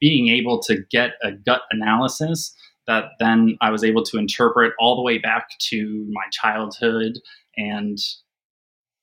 [0.00, 2.54] being able to get a gut analysis
[2.86, 7.12] that then I was able to interpret all the way back to my childhood
[7.56, 7.98] and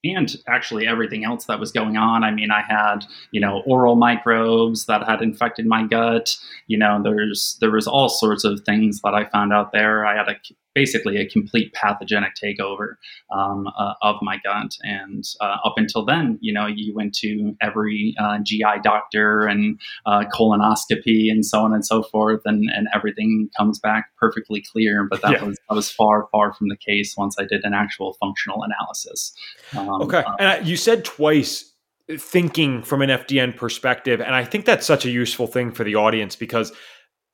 [0.04, 2.24] and actually everything else that was going on.
[2.24, 6.38] I mean, I had you know oral microbes that had infected my gut.
[6.68, 10.06] You know, there's there was all sorts of things that I found out there.
[10.06, 10.36] I had a
[10.76, 12.96] basically a complete pathogenic takeover
[13.32, 14.72] um, uh, of my gut.
[14.84, 19.80] And uh, up until then, you know, you went to every uh, GI doctor and
[20.06, 25.08] uh, colonoscopy and so on and so forth, and, and everything comes back perfectly clear.
[25.10, 25.44] But that yeah.
[25.44, 29.34] was that was far far from the case once I did an actual functional analysis.
[29.76, 31.74] Um, okay, uh, and you said twice
[32.18, 35.96] thinking from an FDN perspective, and I think that's such a useful thing for the
[35.96, 36.72] audience because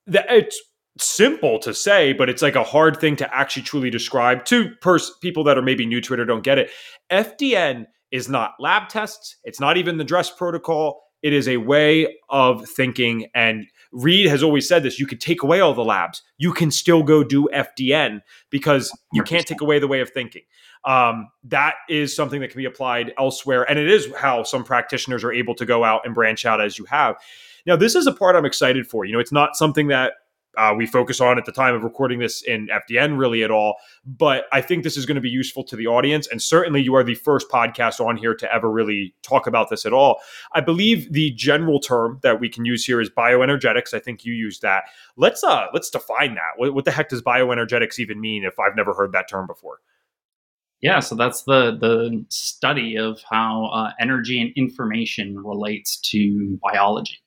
[0.07, 0.59] it's
[0.97, 5.12] simple to say, but it's like a hard thing to actually truly describe to pers-
[5.21, 6.69] people that are maybe new to it or don't get it.
[7.12, 9.38] FDN is not lab tests.
[9.43, 11.01] It's not even the DRESS protocol.
[11.21, 13.27] It is a way of thinking.
[13.34, 16.71] And Reed has always said this you could take away all the labs, you can
[16.71, 20.43] still go do FDN because you can't take away the way of thinking.
[20.86, 23.63] Um, that is something that can be applied elsewhere.
[23.67, 26.77] And it is how some practitioners are able to go out and branch out as
[26.77, 27.15] you have.
[27.65, 29.05] Now, this is a part I'm excited for.
[29.05, 30.13] You know, it's not something that
[30.57, 33.75] uh, we focus on at the time of recording this in FDN really at all.
[34.05, 36.27] But I think this is going to be useful to the audience.
[36.27, 39.85] And certainly you are the first podcast on here to ever really talk about this
[39.85, 40.19] at all.
[40.53, 43.93] I believe the general term that we can use here is bioenergetics.
[43.93, 44.85] I think you used that.
[45.17, 46.53] Let's uh let's define that.
[46.57, 49.79] What, what the heck does bioenergetics even mean if I've never heard that term before?
[50.81, 57.19] Yeah, so that's the the study of how uh, energy and information relates to biology.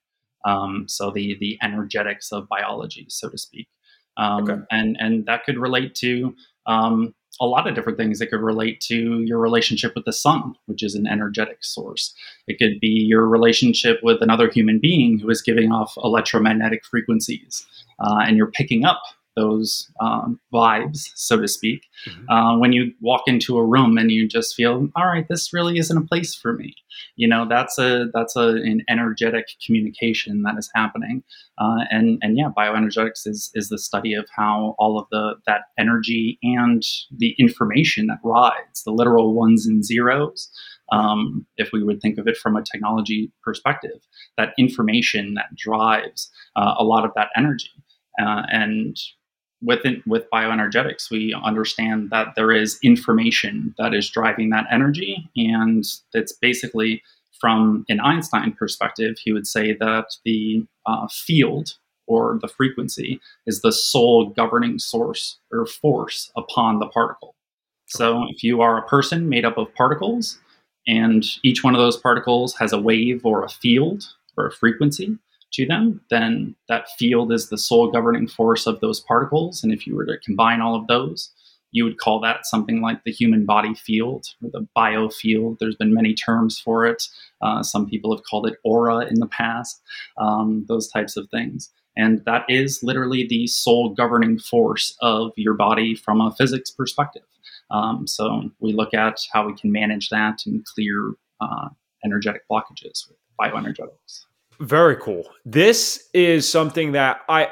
[0.44, 3.68] Um, so the the energetics of biology, so to speak,
[4.16, 4.62] um, okay.
[4.70, 6.34] and and that could relate to
[6.66, 8.20] um, a lot of different things.
[8.20, 12.14] It could relate to your relationship with the sun, which is an energetic source.
[12.46, 17.66] It could be your relationship with another human being who is giving off electromagnetic frequencies,
[18.00, 19.00] uh, and you're picking up
[19.38, 22.28] those um, vibes, so to speak, mm-hmm.
[22.28, 25.78] uh, when you walk into a room and you just feel, all right, this really
[25.78, 26.74] isn't a place for me.
[27.14, 31.22] You know, that's a that's a, an energetic communication that is happening,
[31.58, 35.62] uh, and and yeah, bioenergetics is is the study of how all of the that
[35.78, 36.82] energy and
[37.16, 40.50] the information that rides the literal ones and zeros.
[40.90, 44.00] Um, if we would think of it from a technology perspective,
[44.38, 47.70] that information that drives uh, a lot of that energy.
[48.20, 48.96] Uh, and
[49.62, 51.10] within with bioenergetics.
[51.10, 57.02] We understand that there is information that is driving that energy and it's basically
[57.40, 61.74] from an einstein perspective he would say that the uh, field
[62.06, 67.34] or the frequency is the sole governing source or force upon the particle.
[67.86, 70.38] So if you are a person made up of particles
[70.86, 74.04] and each one of those particles has a wave or a field
[74.36, 75.18] or a frequency
[75.52, 79.62] to them, then that field is the sole governing force of those particles.
[79.62, 81.30] And if you were to combine all of those,
[81.70, 85.58] you would call that something like the human body field or the biofield.
[85.58, 87.02] There's been many terms for it.
[87.42, 89.80] Uh, some people have called it aura in the past,
[90.16, 91.70] um, those types of things.
[91.96, 97.24] And that is literally the sole governing force of your body from a physics perspective.
[97.70, 101.68] Um, so we look at how we can manage that and clear uh,
[102.04, 104.24] energetic blockages with bioenergetics.
[104.60, 105.24] Very cool.
[105.44, 107.48] This is something that I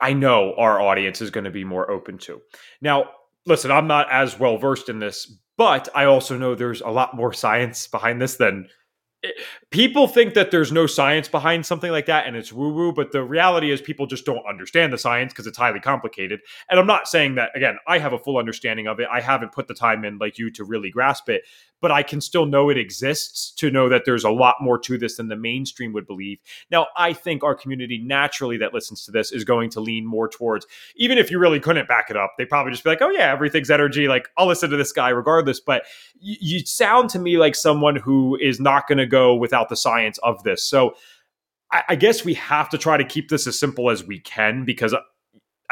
[0.00, 2.42] I know our audience is going to be more open to.
[2.80, 3.10] Now,
[3.46, 7.14] listen, I'm not as well versed in this, but I also know there's a lot
[7.16, 8.68] more science behind this than
[9.24, 9.30] eh,
[9.70, 13.12] people think that there's no science behind something like that and it's woo woo, but
[13.12, 16.40] the reality is people just don't understand the science because it's highly complicated.
[16.70, 19.08] And I'm not saying that, again, I have a full understanding of it.
[19.12, 21.42] I haven't put the time in like you to really grasp it,
[21.82, 24.96] but I can still know it exists to know that there's a lot more to
[24.96, 26.38] this than the mainstream would believe.
[26.70, 30.28] Now, I think our community naturally that listens to this is going to lean more
[30.28, 30.64] towards,
[30.96, 33.32] even if you really couldn't back it up, they probably just be like, oh, yeah,
[33.32, 34.06] everything's energy.
[34.06, 35.60] Like, I'll listen to this guy regardless.
[35.60, 35.82] But
[36.18, 39.76] you, you sound to me like someone who is not going to go without the
[39.76, 40.62] science of this.
[40.62, 40.94] So
[41.72, 44.64] I, I guess we have to try to keep this as simple as we can
[44.64, 44.94] because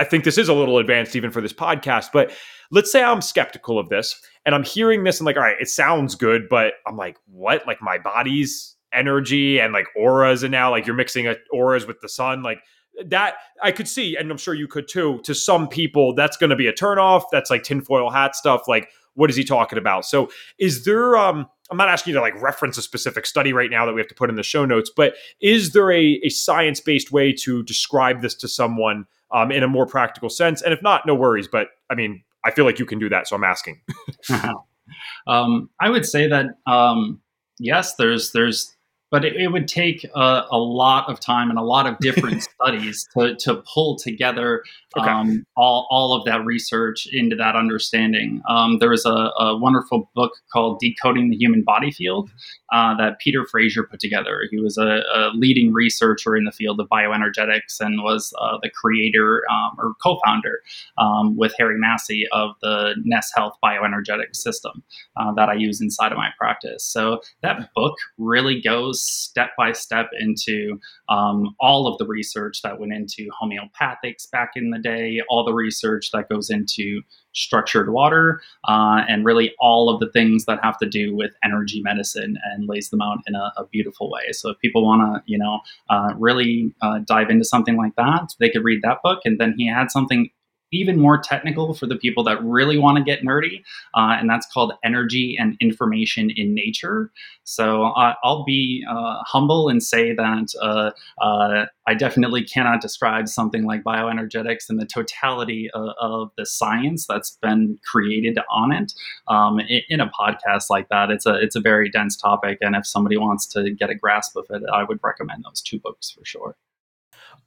[0.01, 2.07] I think this is a little advanced even for this podcast.
[2.13, 2.33] But
[2.71, 5.69] let's say I'm skeptical of this and I'm hearing this and like, all right, it
[5.69, 7.67] sounds good, but I'm like, what?
[7.67, 12.09] Like my body's energy and like auras and now like you're mixing auras with the
[12.09, 12.61] sun, like
[13.05, 15.21] that I could see, and I'm sure you could too.
[15.25, 17.25] To some people, that's going to be a turnoff.
[17.31, 18.63] That's like tinfoil hat stuff.
[18.69, 20.05] Like, what is he talking about?
[20.05, 21.17] So, is there?
[21.17, 24.01] um I'm not asking you to like reference a specific study right now that we
[24.01, 27.33] have to put in the show notes, but is there a, a science based way
[27.35, 30.63] to describe this to someone um, in a more practical sense?
[30.63, 31.49] And if not, no worries.
[31.49, 33.81] But I mean, I feel like you can do that, so I'm asking.
[35.27, 37.21] um, I would say that um,
[37.59, 38.77] yes, there's there's
[39.11, 42.43] but it, it would take a, a, lot of time and a lot of different
[42.61, 44.63] studies to, to pull together
[44.97, 45.09] okay.
[45.09, 48.43] um, all, all of that research into that understanding.
[48.49, 52.31] Um, there was a, a, wonderful book called Decoding the Human Body Field
[52.73, 54.43] uh, that Peter Fraser put together.
[54.51, 58.71] He was a, a, leading researcher in the field of bioenergetics and was uh, the
[58.71, 60.61] creator um, or co founder
[60.99, 64.83] um, with Harry Massey of the NES Health bioenergetic system
[65.17, 66.85] uh, that I use inside of my practice.
[66.85, 72.79] So that book really goes step by step into um, all of the research that
[72.79, 77.03] went into homeopathics back in the day, all the research that goes into
[77.33, 81.81] structured water, uh, and really all of the things that have to do with energy
[81.83, 84.33] medicine and lays them out in a, a beautiful way.
[84.33, 88.35] So if people want to, you know, uh, really uh, dive into something like that,
[88.41, 89.21] they could read that book.
[89.25, 90.31] And then he had something
[90.73, 93.63] even more technical for the people that really want to get nerdy,
[93.95, 97.11] uh, and that's called Energy and Information in Nature.
[97.45, 100.91] So uh, I'll be uh, humble and say that uh,
[101.21, 107.07] uh, I definitely cannot describe something like bioenergetics and the totality of, of the science
[107.09, 108.93] that's been created on it
[109.29, 111.11] um, in, in, a podcast like that.
[111.11, 114.37] It's a it's a very dense topic, and if somebody wants to get a grasp
[114.37, 116.57] of it, I would recommend those two books for sure.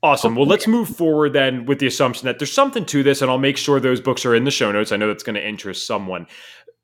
[0.03, 0.35] Awesome.
[0.35, 3.37] Well, let's move forward then with the assumption that there's something to this, and I'll
[3.37, 4.91] make sure those books are in the show notes.
[4.91, 6.27] I know that's going to interest someone.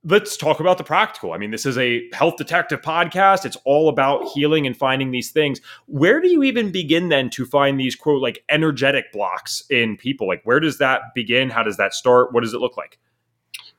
[0.06, 1.34] Let's talk about the practical.
[1.34, 3.46] I mean, this is a health detective podcast.
[3.46, 5.60] It's all about healing and finding these things.
[5.88, 10.26] Where do you even begin then to find these quote like energetic blocks in people?
[10.26, 11.50] Like, where does that begin?
[11.50, 12.32] How does that start?
[12.32, 13.00] What does it look like?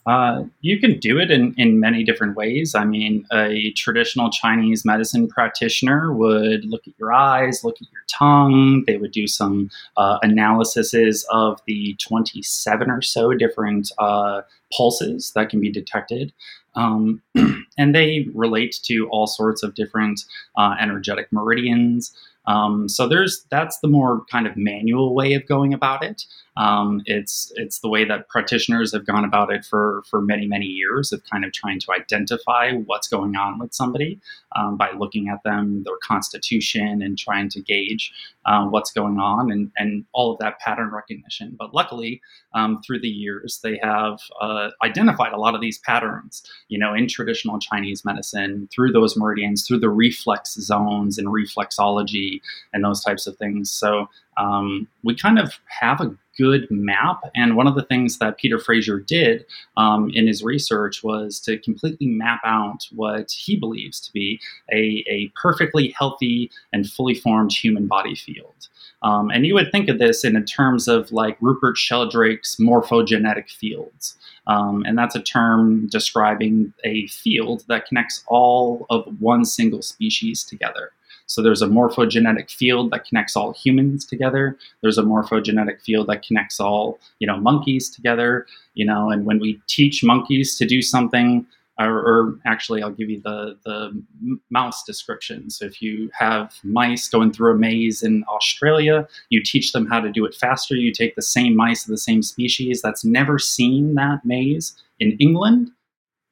[0.06, 2.74] Uh, you can do it in, in many different ways.
[2.74, 8.02] I mean, a traditional Chinese medicine practitioner would look at your eyes, look at your
[8.08, 8.84] tongue.
[8.86, 14.42] They would do some uh, analyses of the 27 or so different uh,
[14.76, 16.32] pulses that can be detected.
[16.74, 17.20] Um,
[17.78, 20.22] and they relate to all sorts of different
[20.56, 22.16] uh, energetic meridians.
[22.46, 26.24] Um, so there's that's the more kind of manual way of going about it.
[26.56, 30.66] Um, it's it's the way that practitioners have gone about it for for many many
[30.66, 34.20] years of kind of trying to identify what's going on with somebody
[34.56, 38.12] um, by looking at them, their constitution, and trying to gauge
[38.46, 41.54] uh, what's going on and and all of that pattern recognition.
[41.58, 42.20] But luckily,
[42.52, 46.42] um, through the years, they have uh, identified a lot of these patterns.
[46.68, 52.40] You know, in traditional Chinese medicine, through those meridians, through the reflex zones and reflexology
[52.72, 53.70] and those types of things.
[53.70, 57.20] So um, we kind of have a good map.
[57.34, 59.44] And one of the things that Peter Fraser did
[59.76, 64.40] um, in his research was to completely map out what he believes to be
[64.72, 68.68] a, a perfectly healthy and fully formed human body field.
[69.02, 74.16] Um, and you would think of this in terms of like Rupert Sheldrake's morphogenetic fields.
[74.46, 80.42] Um, and that's a term describing a field that connects all of one single species
[80.42, 80.92] together.
[81.30, 84.58] So there's a morphogenetic field that connects all humans together.
[84.82, 89.38] There's a morphogenetic field that connects all, you know, monkeys together, you know, and when
[89.38, 91.46] we teach monkeys to do something,
[91.78, 94.02] or, or, actually I'll give you the, the
[94.50, 95.50] mouse description.
[95.50, 100.00] So if you have mice going through a maze in Australia, you teach them how
[100.00, 100.74] to do it faster.
[100.74, 105.12] You take the same mice of the same species that's never seen that maze in
[105.20, 105.70] England,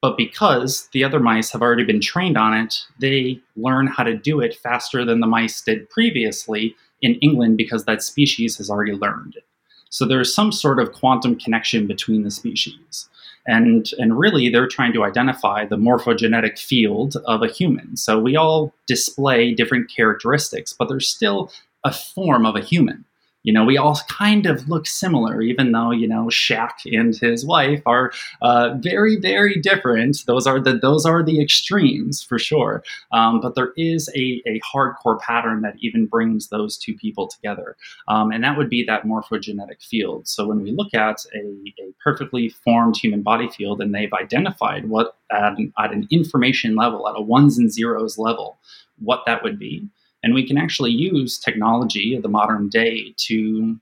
[0.01, 4.17] but because the other mice have already been trained on it, they learn how to
[4.17, 8.93] do it faster than the mice did previously in England because that species has already
[8.93, 9.45] learned it.
[9.91, 13.09] So there's some sort of quantum connection between the species.
[13.47, 17.97] And, and really, they're trying to identify the morphogenetic field of a human.
[17.97, 21.51] So we all display different characteristics, but there's still
[21.83, 23.07] a form of a human
[23.45, 27.47] you know, we all kind of look similar, even though you know Shaq and his
[27.47, 28.13] wife are
[28.43, 30.25] uh, very, very different.
[30.27, 32.83] Those are the those are the extremes for sure.
[33.13, 37.77] Um, but there is a, a hardcore pattern that even brings those two people together,
[38.09, 40.27] um, and that would be that morphogenetic field.
[40.27, 44.89] So when we look at a, a perfectly formed human body field, and they've identified
[44.89, 48.59] what at an, at an information level, at a ones and zeros level,
[48.99, 49.89] what that would be
[50.23, 53.79] and we can actually use technology of the modern day to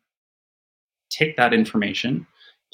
[1.10, 2.26] take that information,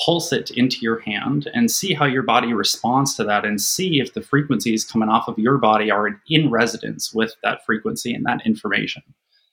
[0.04, 4.00] pulse it into your hand, and see how your body responds to that, and see
[4.00, 8.24] if the frequencies coming off of your body are in resonance with that frequency and
[8.24, 9.02] that information.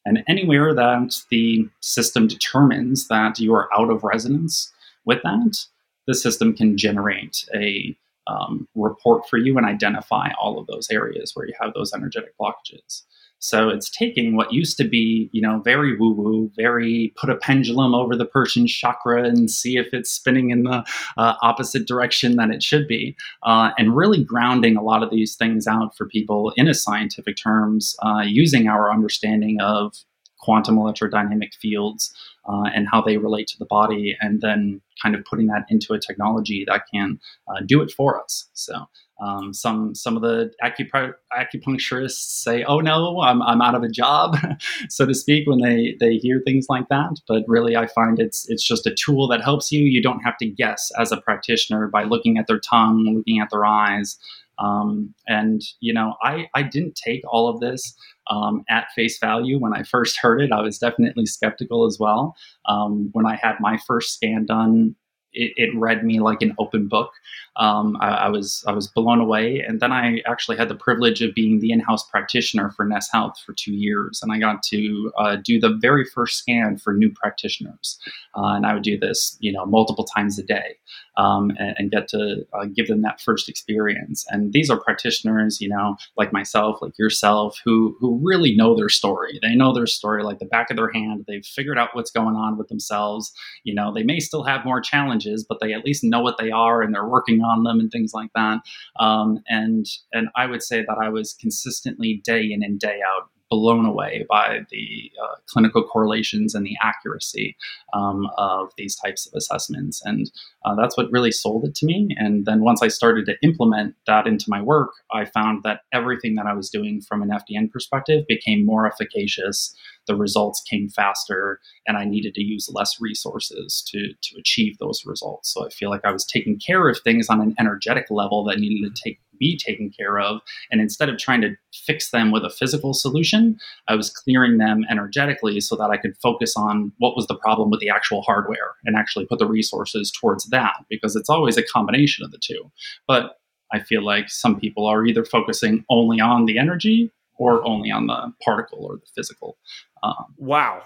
[0.05, 4.71] And anywhere that the system determines that you are out of resonance
[5.05, 5.65] with that,
[6.07, 7.95] the system can generate a
[8.27, 12.33] um, report for you and identify all of those areas where you have those energetic
[12.39, 13.03] blockages.
[13.39, 17.35] So it's taking what used to be, you know, very woo woo, very put a
[17.35, 20.85] pendulum over the person's chakra and see if it's spinning in the
[21.17, 25.35] uh, opposite direction that it should be, uh, and really grounding a lot of these
[25.35, 29.95] things out for people in a scientific terms, uh, using our understanding of
[30.39, 32.13] quantum electrodynamic fields
[32.47, 35.93] uh, and how they relate to the body, and then kind of putting that into
[35.93, 38.49] a technology that can uh, do it for us.
[38.53, 38.87] So
[39.21, 44.37] um, some some of the acupuncturists say, "Oh no, I'm, I'm out of a job,"
[44.89, 47.19] so to speak, when they they hear things like that.
[47.27, 49.83] But really, I find it's it's just a tool that helps you.
[49.83, 53.49] You don't have to guess as a practitioner by looking at their tongue, looking at
[53.49, 54.17] their eyes.
[54.57, 57.95] Um, and you know, I I didn't take all of this
[58.29, 60.51] um, at face value when I first heard it.
[60.51, 62.35] I was definitely skeptical as well.
[62.67, 64.95] Um, when I had my first scan done
[65.33, 67.11] it, it, read me like an open book.
[67.55, 71.21] Um, I, I, was I was blown away, and then I actually had the privilege
[71.21, 75.11] of being the in-house practitioner for NES Health for two years, and I got to
[75.17, 77.99] uh, do the very first scan for new practitioners,
[78.35, 80.77] uh, and I would do this, you know, multiple times a day,
[81.17, 84.25] um, and, and, get to uh, give them that first experience.
[84.29, 88.89] And these are practitioners, you know, like myself, like yourself, who who really know their
[88.89, 89.37] story.
[89.41, 91.25] They know their story like the back of their hand.
[91.27, 93.33] They've figured out what's going on with themselves.
[93.63, 96.37] You know, they may still have more challenges challenges, but they at least know what
[96.37, 98.59] they are and they're working on them and things like that.
[98.99, 103.29] Um, and and I would say that I was consistently day in and day out
[103.49, 107.55] blown away by the uh, clinical correlations and the accuracy
[107.93, 110.01] um, of these types of assessments.
[110.05, 110.29] And
[110.65, 112.15] uh, that's what really sold it to me.
[112.17, 116.35] And then once I started to implement that into my work, I found that everything
[116.35, 119.75] that I was doing from an FDN perspective became more efficacious.
[120.07, 125.03] The results came faster, and I needed to use less resources to, to achieve those
[125.05, 125.53] results.
[125.53, 128.59] So I feel like I was taking care of things on an energetic level that
[128.59, 130.41] needed to take be taken care of.
[130.71, 134.85] And instead of trying to fix them with a physical solution, I was clearing them
[134.89, 138.75] energetically so that I could focus on what was the problem with the actual hardware
[138.85, 142.71] and actually put the resources towards that because it's always a combination of the two.
[143.07, 143.37] But
[143.71, 148.07] I feel like some people are either focusing only on the energy or only on
[148.07, 149.57] the particle or the physical.
[150.03, 150.81] Um, wow.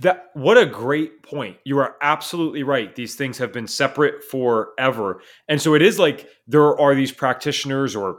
[0.00, 1.56] That what a great point.
[1.64, 2.94] You are absolutely right.
[2.94, 5.20] These things have been separate forever.
[5.48, 8.18] And so it is like there are these practitioners or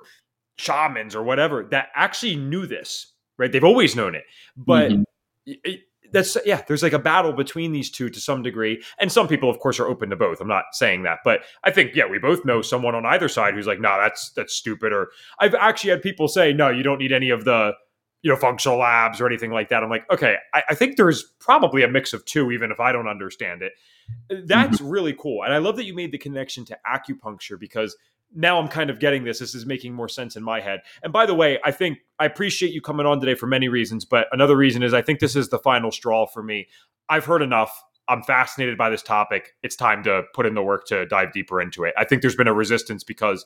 [0.58, 3.52] shamans or whatever that actually knew this, right?
[3.52, 4.24] They've always known it.
[4.56, 5.04] But mm-hmm.
[5.46, 8.82] it, that's yeah, there's like a battle between these two to some degree.
[9.00, 10.40] And some people of course are open to both.
[10.40, 13.54] I'm not saying that, but I think yeah, we both know someone on either side
[13.54, 15.10] who's like, "No, nah, that's that's stupid." Or
[15.40, 17.74] I've actually had people say, "No, you don't need any of the
[18.26, 19.84] you know, functional labs or anything like that.
[19.84, 22.92] I'm like, okay, I, I think there's probably a mix of two, even if I
[22.92, 23.74] don't understand it.
[24.48, 24.90] That's mm-hmm.
[24.90, 25.44] really cool.
[25.44, 27.96] And I love that you made the connection to acupuncture because
[28.34, 29.38] now I'm kind of getting this.
[29.38, 30.80] This is making more sense in my head.
[31.04, 34.06] And by the way, I think I appreciate you coming on today for many reasons,
[34.06, 36.68] but another reason is I think this is the final straw for me.
[37.08, 37.80] I've heard enough.
[38.08, 39.54] I'm fascinated by this topic.
[39.62, 41.94] It's time to put in the work to dive deeper into it.
[41.96, 43.46] I think there's been a resistance because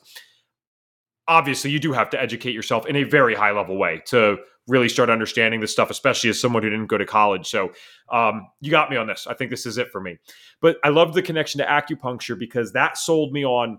[1.30, 4.88] obviously you do have to educate yourself in a very high level way to really
[4.88, 7.48] start understanding this stuff, especially as someone who didn't go to college.
[7.48, 7.72] So
[8.10, 9.28] um, you got me on this.
[9.28, 10.18] I think this is it for me.
[10.60, 13.78] But I love the connection to acupuncture because that sold me on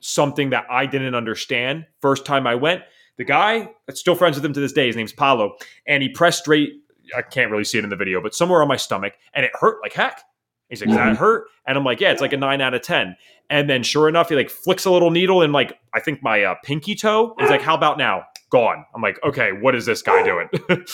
[0.00, 1.84] something that I didn't understand.
[2.00, 2.82] First time I went,
[3.18, 6.08] the guy, that's still friends with him to this day, his name's Paulo, and he
[6.08, 6.72] pressed straight.
[7.14, 9.52] I can't really see it in the video, but somewhere on my stomach, and it
[9.54, 10.22] hurt like heck.
[10.68, 11.46] He's like, that hurt?
[11.66, 13.16] And I'm like, yeah, it's like a nine out of 10.
[13.50, 16.42] And then sure enough, he like flicks a little needle in like, I think my
[16.42, 17.34] uh, pinky toe.
[17.38, 18.24] He's like, how about now?
[18.50, 18.84] Gone.
[18.94, 20.48] I'm like, okay, what is this guy doing?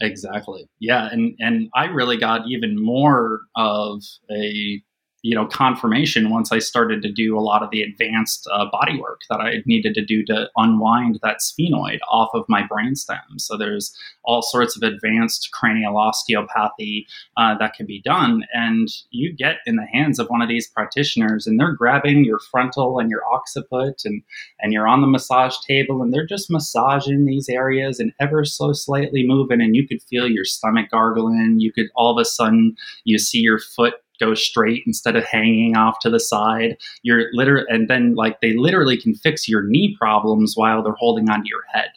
[0.00, 0.68] exactly.
[0.78, 1.08] Yeah.
[1.10, 4.82] And, and I really got even more of a
[5.24, 9.00] you know confirmation once I started to do a lot of the advanced uh, body
[9.00, 13.22] work that I needed to do to unwind that sphenoid off of my brainstem.
[13.38, 17.06] So there's all sorts of advanced cranial osteopathy
[17.38, 20.68] uh, that can be done, and you get in the hands of one of these
[20.68, 24.22] practitioners, and they're grabbing your frontal and your occiput, and
[24.60, 28.74] and you're on the massage table, and they're just massaging these areas and ever so
[28.74, 31.56] slightly moving, and you could feel your stomach gargling.
[31.60, 35.76] You could all of a sudden you see your foot go straight instead of hanging
[35.76, 36.76] off to the side.
[37.02, 41.30] You're literally, and then like they literally can fix your knee problems while they're holding
[41.30, 41.90] onto your head.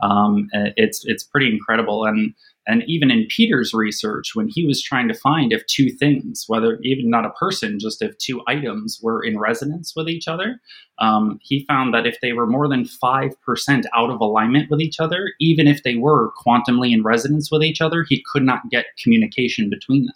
[0.00, 2.34] Um, it's it's pretty incredible, and
[2.66, 6.78] and even in Peter's research, when he was trying to find if two things, whether
[6.82, 10.60] even not a person, just if two items were in resonance with each other,
[10.98, 15.00] um, he found that if they were more than 5% out of alignment with each
[15.00, 18.86] other, even if they were quantumly in resonance with each other, he could not get
[19.02, 20.14] communication between them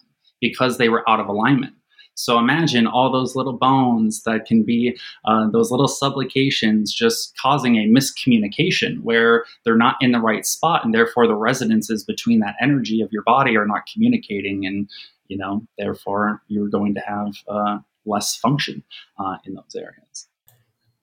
[0.50, 1.72] because they were out of alignment.
[2.16, 7.76] So imagine all those little bones that can be uh, those little subluxations just causing
[7.76, 12.54] a miscommunication where they're not in the right spot, and therefore the resonances between that
[12.60, 14.88] energy of your body are not communicating, and
[15.28, 18.84] you know therefore you're going to have uh, less function
[19.18, 20.28] uh, in those areas.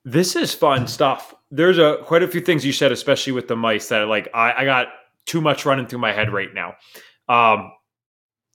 [0.06, 1.36] This is fun stuff.
[1.52, 4.54] There's a quite a few things you said, especially with the mice, that like I,
[4.60, 4.88] I got
[5.26, 6.76] too much running through my head right now.
[7.28, 7.72] Um,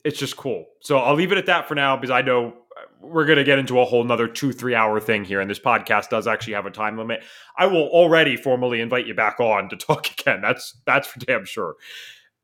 [0.07, 0.67] it's just cool.
[0.81, 2.55] So I'll leave it at that for now because I know
[3.01, 5.41] we're going to get into a whole nother two, three hour thing here.
[5.41, 7.25] And this podcast does actually have a time limit.
[7.59, 10.41] I will already formally invite you back on to talk again.
[10.41, 11.75] That's, that's for damn sure.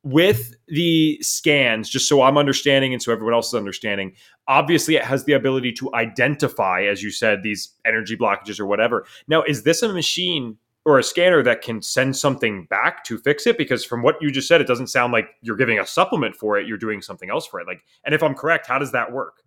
[0.02, 4.14] With the scans, just so I'm understanding and so everyone else is understanding,
[4.48, 9.06] obviously it has the ability to identify, as you said, these energy blockages or whatever.
[9.28, 13.46] Now, is this a machine or a scanner that can send something back to fix
[13.46, 16.34] it because from what you just said it doesn't sound like you're giving a supplement
[16.34, 18.92] for it you're doing something else for it like and if i'm correct how does
[18.92, 19.42] that work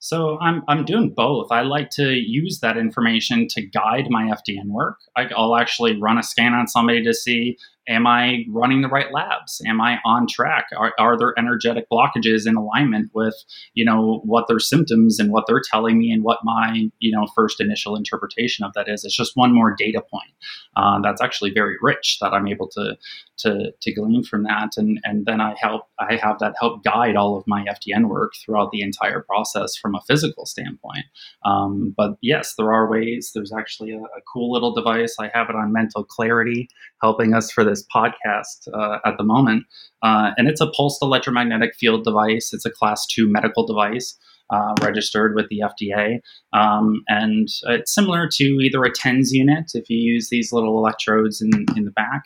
[0.00, 1.50] So I'm I'm doing both.
[1.50, 4.98] I like to use that information to guide my FDN work.
[5.16, 7.58] I, will actually run a scan on somebody to see
[7.88, 9.60] am I running the right labs?
[9.66, 10.66] Am I on track?
[10.76, 13.34] Are, are there energetic blockages in alignment with
[13.74, 17.26] you know what their symptoms and what they're telling me and what my you know
[17.34, 19.04] first initial interpretation of that is?
[19.04, 20.32] It's just one more data point
[20.76, 22.96] uh, that's actually very rich that I'm able to
[23.38, 27.16] to to glean from that, and and then I help I have that help guide
[27.16, 31.04] all of my FDN work throughout the entire process from a physical standpoint.
[31.44, 33.32] Um, but yes, there are ways.
[33.34, 35.16] There's actually a, a cool little device.
[35.18, 36.68] I have it on Mental Clarity,
[37.00, 39.64] helping us for this this podcast uh, at the moment.
[40.02, 42.52] Uh, and it's a pulsed electromagnetic field device.
[42.52, 44.16] It's a class two medical device.
[44.50, 46.20] Uh, registered with the FDA.
[46.58, 51.42] Um, and it's similar to either a TENS unit if you use these little electrodes
[51.42, 52.22] in, in the back,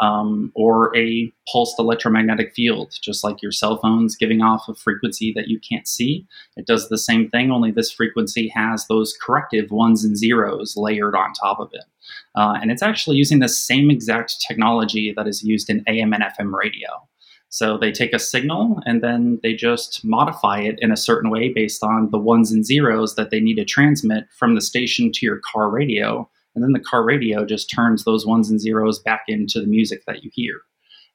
[0.00, 5.32] um, or a pulsed electromagnetic field, just like your cell phone's giving off a frequency
[5.34, 6.26] that you can't see.
[6.56, 11.14] It does the same thing, only this frequency has those corrective ones and zeros layered
[11.14, 11.84] on top of it.
[12.34, 16.22] Uh, and it's actually using the same exact technology that is used in AM and
[16.22, 16.88] FM radio.
[17.48, 21.52] So they take a signal and then they just modify it in a certain way
[21.52, 25.24] based on the ones and zeros that they need to transmit from the station to
[25.24, 29.24] your car radio and then the car radio just turns those ones and zeros back
[29.28, 30.62] into the music that you hear.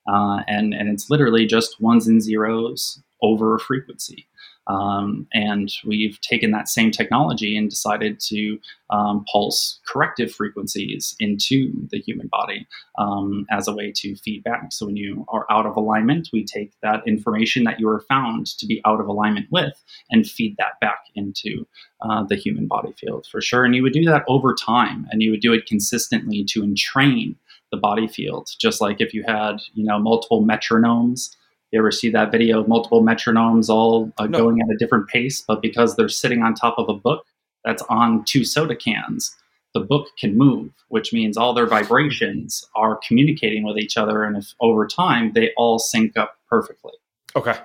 [0.07, 4.27] Uh, and, and it's literally just ones and zeros over a frequency.
[4.67, 8.59] Um, and we've taken that same technology and decided to
[8.89, 14.71] um, pulse corrective frequencies into the human body um, as a way to feedback.
[14.71, 18.47] So when you are out of alignment, we take that information that you are found
[18.57, 21.65] to be out of alignment with and feed that back into
[22.01, 23.65] uh, the human body field for sure.
[23.65, 27.35] And you would do that over time and you would do it consistently to entrain
[27.71, 31.35] the body field, just like if you had, you know, multiple metronomes
[31.71, 34.37] you ever see that video of multiple metronomes all uh, no.
[34.37, 37.25] going at a different pace, but because they're sitting on top of a book
[37.63, 39.35] that's on two soda cans,
[39.73, 44.37] the book can move, which means all their vibrations are communicating with each other, and
[44.37, 46.93] if over time they all sync up perfectly.
[47.35, 47.55] Okay.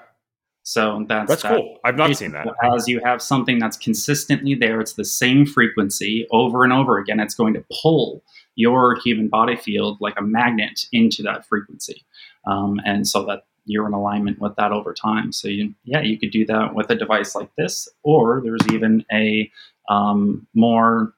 [0.63, 1.57] So that's that's that.
[1.57, 1.79] cool.
[1.85, 2.49] I've not seen that.
[2.75, 7.21] As you have something that's consistently there, it's the same frequency over and over again.
[7.21, 8.23] It's going to pull
[8.57, 12.05] your human body field like a magnet into that frequency,
[12.47, 15.33] um, and so that you're in alignment with that over time.
[15.33, 19.05] So you, yeah, you could do that with a device like this, or there's even
[19.12, 19.51] a
[19.89, 21.12] um, more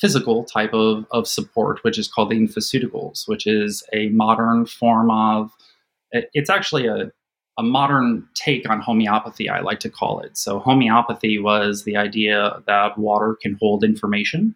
[0.00, 5.10] physical type of, of support, which is called the infoceuticals, which is a modern form
[5.10, 5.50] of,
[6.12, 7.10] it's actually a,
[7.58, 10.38] a modern take on homeopathy, I like to call it.
[10.38, 14.54] So homeopathy was the idea that water can hold information.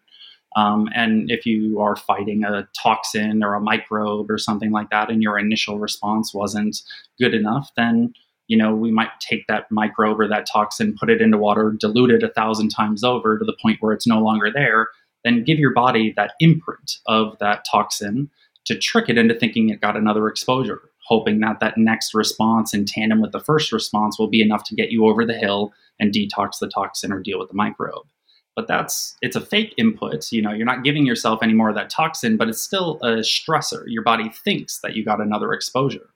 [0.57, 5.11] Um, and if you are fighting a toxin or a microbe or something like that,
[5.11, 6.77] and your initial response wasn't
[7.19, 8.15] good enough, then
[8.47, 12.11] you know we might take that microbe or that toxin, put it into water, dilute
[12.11, 14.89] it a thousand times over to the point where it's no longer there.
[15.25, 18.31] Then give your body that imprint of that toxin
[18.67, 22.85] to trick it into thinking it got another exposure, hoping that that next response in
[22.85, 26.13] tandem with the first response will be enough to get you over the hill and
[26.13, 28.07] detox the toxin or deal with the microbe
[28.57, 31.75] but that's it's a fake input you know you're not giving yourself any more of
[31.75, 33.85] that toxin but it's still a stressor.
[33.87, 36.09] Your body thinks that you got another exposure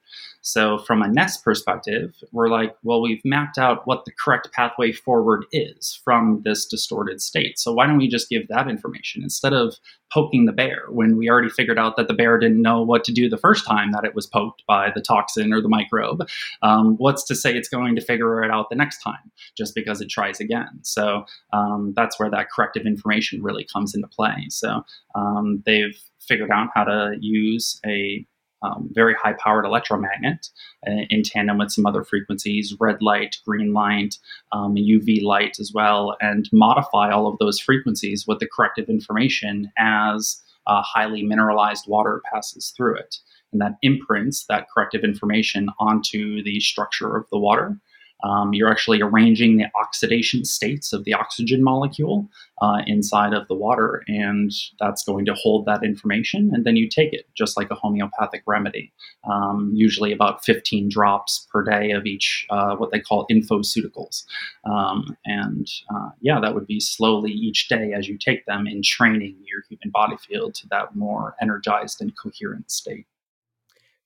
[0.48, 4.92] so, from a NES perspective, we're like, well, we've mapped out what the correct pathway
[4.92, 7.58] forward is from this distorted state.
[7.58, 9.74] So, why don't we just give that information instead of
[10.10, 13.12] poking the bear when we already figured out that the bear didn't know what to
[13.12, 16.26] do the first time that it was poked by the toxin or the microbe?
[16.62, 20.00] Um, what's to say it's going to figure it out the next time just because
[20.00, 20.80] it tries again?
[20.80, 24.46] So, um, that's where that corrective information really comes into play.
[24.48, 24.82] So,
[25.14, 28.26] um, they've figured out how to use a
[28.62, 30.48] um, very high powered electromagnet
[30.86, 34.16] uh, in tandem with some other frequencies, red light, green light,
[34.52, 39.70] um, UV light as well, and modify all of those frequencies with the corrective information
[39.78, 43.16] as uh, highly mineralized water passes through it.
[43.52, 47.78] And that imprints that corrective information onto the structure of the water
[48.24, 52.28] um, you're actually arranging the oxidation states of the oxygen molecule
[52.60, 56.50] uh, inside of the water, and that's going to hold that information.
[56.52, 58.92] And then you take it just like a homeopathic remedy,
[59.30, 64.24] um, usually about 15 drops per day of each, uh, what they call infoceuticals.
[64.68, 68.82] Um, and uh, yeah, that would be slowly each day as you take them in
[68.82, 73.06] training your human body field to that more energized and coherent state.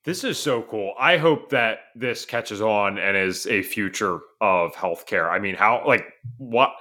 [0.05, 0.94] This is so cool.
[0.98, 5.30] I hope that this catches on and is a future of healthcare.
[5.30, 6.05] I mean, how, like,
[6.38, 6.72] what?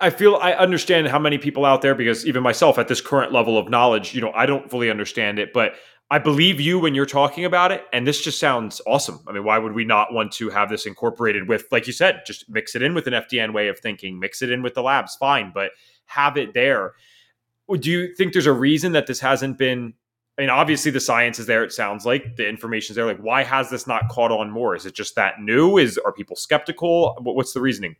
[0.00, 3.32] I feel I understand how many people out there, because even myself at this current
[3.32, 5.74] level of knowledge, you know, I don't fully understand it, but
[6.10, 9.20] I believe you when you're talking about it, and this just sounds awesome.
[9.28, 12.22] I mean, why would we not want to have this incorporated with, like you said,
[12.26, 14.82] just mix it in with an FDN way of thinking, mix it in with the
[14.82, 15.70] labs, fine, but
[16.06, 16.94] have it there.
[17.78, 19.94] Do you think there's a reason that this hasn't been?
[20.42, 21.62] I mean, obviously the science is there.
[21.62, 23.06] It sounds like the information's there.
[23.06, 24.74] Like, why has this not caught on more?
[24.74, 25.78] Is it just that new?
[25.78, 27.16] Is are people skeptical?
[27.20, 27.94] What's the reasoning?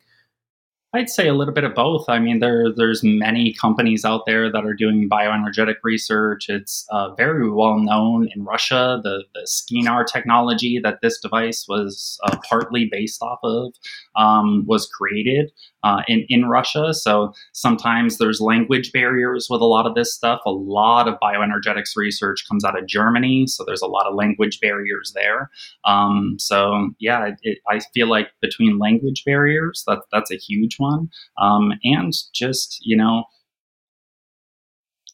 [0.92, 2.08] I'd say a little bit of both.
[2.08, 6.48] I mean, there there's many companies out there that are doing bioenergetic research.
[6.48, 9.00] It's uh, very well known in Russia.
[9.04, 13.72] The the SCENAR technology that this device was uh, partly based off of
[14.16, 15.52] um, was created
[15.82, 16.94] uh, in in Russia.
[16.94, 20.40] So sometimes there's language barriers with a lot of this stuff.
[20.46, 24.60] A lot of bioenergetics research comes out of Germany, so there's a lot of language
[24.60, 25.50] barriers there.
[25.84, 30.78] Um, so yeah, it, it, I feel like between language barriers, that that's a huge
[30.78, 31.10] one.
[31.38, 33.24] Um, and just, you know,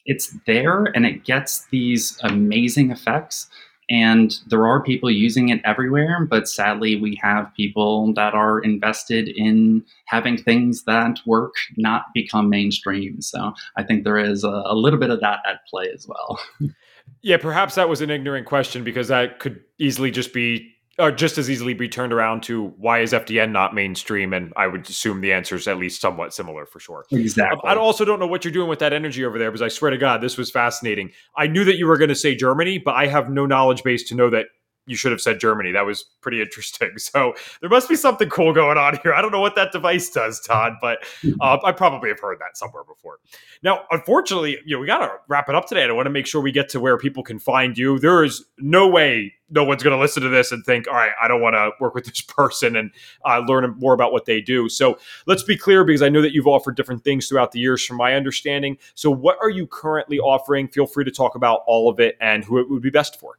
[0.05, 3.47] it's there and it gets these amazing effects.
[3.91, 9.29] And there are people using it everywhere, but sadly, we have people that are invested
[9.29, 13.23] in having things that work not become mainstream.
[13.23, 16.39] So I think there is a, a little bit of that at play as well.
[17.23, 21.39] Yeah, perhaps that was an ignorant question because that could easily just be or just
[21.39, 24.33] as easily be turned around to why is FDN not mainstream?
[24.33, 27.05] And I would assume the answer is at least somewhat similar for sure.
[27.11, 27.61] Exactly.
[27.65, 29.91] I also don't know what you're doing with that energy over there because I swear
[29.91, 31.11] to God, this was fascinating.
[31.37, 34.09] I knew that you were going to say Germany, but I have no knowledge base
[34.09, 34.47] to know that
[34.89, 35.73] you should have said Germany.
[35.73, 36.91] That was pretty interesting.
[37.09, 39.15] So there must be something cool going on here.
[39.15, 40.99] I don't know what that device does, Todd, but
[41.41, 43.19] uh, I probably have heard that somewhere before.
[43.63, 45.85] Now, unfortunately, you know, we got to wrap it up today.
[45.85, 47.99] I want to make sure we get to where people can find you.
[47.99, 51.13] There is no way no one's going to listen to this and think, all right,
[51.23, 52.91] I don't want to work with this person and
[53.25, 54.69] uh, learn more about what they do.
[54.69, 57.85] So let's be clear because I know that you've offered different things throughout the years
[57.85, 58.79] from my understanding.
[58.95, 60.69] So, what are you currently offering?
[60.69, 63.39] Feel free to talk about all of it and who it would be best for.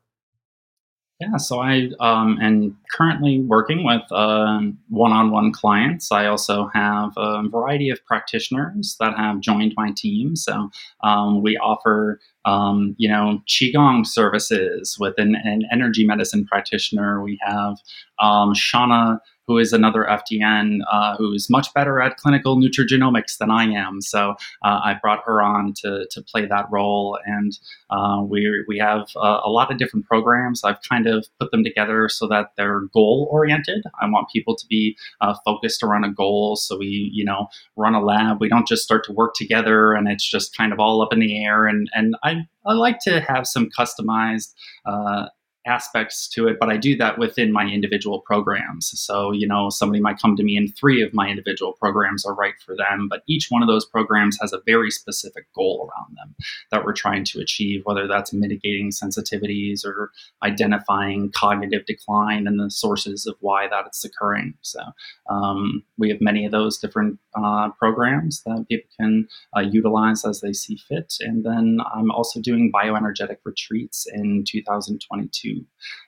[1.20, 6.14] Yeah, so I um, am currently working with one on one clients.
[6.14, 10.38] I also have a variety of practitioners that have joined my team.
[10.38, 10.70] So
[11.04, 17.22] um, we offer um, you know, Qigong services with an, an, energy medicine practitioner.
[17.22, 17.78] We have
[18.20, 23.64] um, Shauna who is another FDN uh, who's much better at clinical nutrigenomics than I
[23.64, 24.00] am.
[24.00, 27.18] So uh, I brought her on to, to play that role.
[27.26, 27.58] And
[27.90, 30.64] uh, we, we have uh, a lot of different programs.
[30.64, 33.84] I've kind of put them together so that they're goal oriented.
[34.00, 36.56] I want people to be uh, focused around a goal.
[36.56, 38.40] So we, you know, run a lab.
[38.40, 41.18] We don't just start to work together and it's just kind of all up in
[41.18, 41.66] the air.
[41.66, 44.54] And, and I, I like to have some customized
[44.86, 45.26] uh,
[45.70, 48.92] aspects to it, but I do that within my individual programs.
[49.00, 52.34] So, you know, somebody might come to me and three of my individual programs are
[52.34, 56.18] right for them, but each one of those programs has a very specific goal around
[56.18, 56.36] them
[56.72, 60.12] that we're trying to achieve, whether that's mitigating sensitivities or
[60.44, 64.56] identifying cognitive decline and the sources of why that it's occurring.
[64.62, 64.82] So,
[65.30, 70.42] um, we have many of those different uh, programs that people can uh, utilize as
[70.42, 71.14] they see fit.
[71.20, 75.59] And then I'm also doing bioenergetic retreats in 2022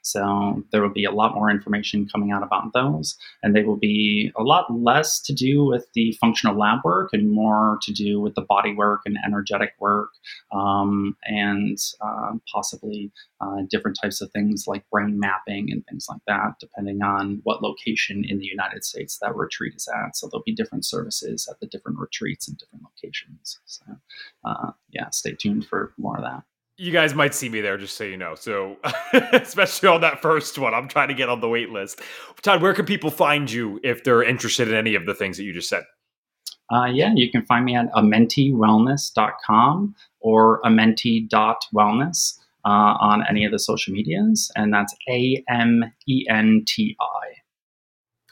[0.01, 3.77] so there will be a lot more information coming out about those, and they will
[3.77, 8.19] be a lot less to do with the functional lab work and more to do
[8.19, 10.09] with the body work and energetic work,
[10.51, 16.21] um, and uh, possibly uh, different types of things like brain mapping and things like
[16.27, 20.15] that, depending on what location in the United States that retreat is at.
[20.15, 23.59] So there'll be different services at the different retreats and different locations.
[23.65, 23.85] So
[24.45, 26.43] uh, yeah, stay tuned for more of that
[26.77, 28.33] you guys might see me there, just so you know.
[28.35, 28.77] So,
[29.33, 32.01] especially on that first one, I'm trying to get on the wait list.
[32.41, 35.43] Todd, where can people find you if they're interested in any of the things that
[35.43, 35.83] you just said?
[36.71, 43.59] Uh, yeah, you can find me at amentiwellness.com or amenti.wellness uh, on any of the
[43.59, 44.49] social medias.
[44.55, 47.40] And that's A M E N T I.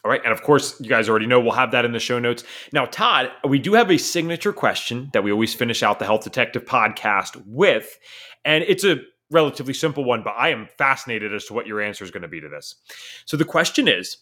[0.04, 0.22] All right.
[0.24, 2.44] And of course, you guys already know we'll have that in the show notes.
[2.72, 6.24] Now, Todd, we do have a signature question that we always finish out the Health
[6.24, 8.00] Detective podcast with.
[8.46, 12.04] And it's a relatively simple one, but I am fascinated as to what your answer
[12.04, 12.76] is going to be to this.
[13.26, 14.18] So the question is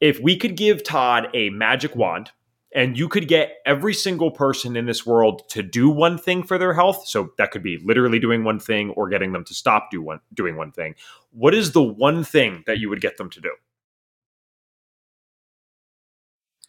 [0.00, 2.30] if we could give Todd a magic wand
[2.74, 6.56] and you could get every single person in this world to do one thing for
[6.56, 9.90] their health, so that could be literally doing one thing or getting them to stop
[9.90, 10.94] do one, doing one thing,
[11.32, 13.50] what is the one thing that you would get them to do?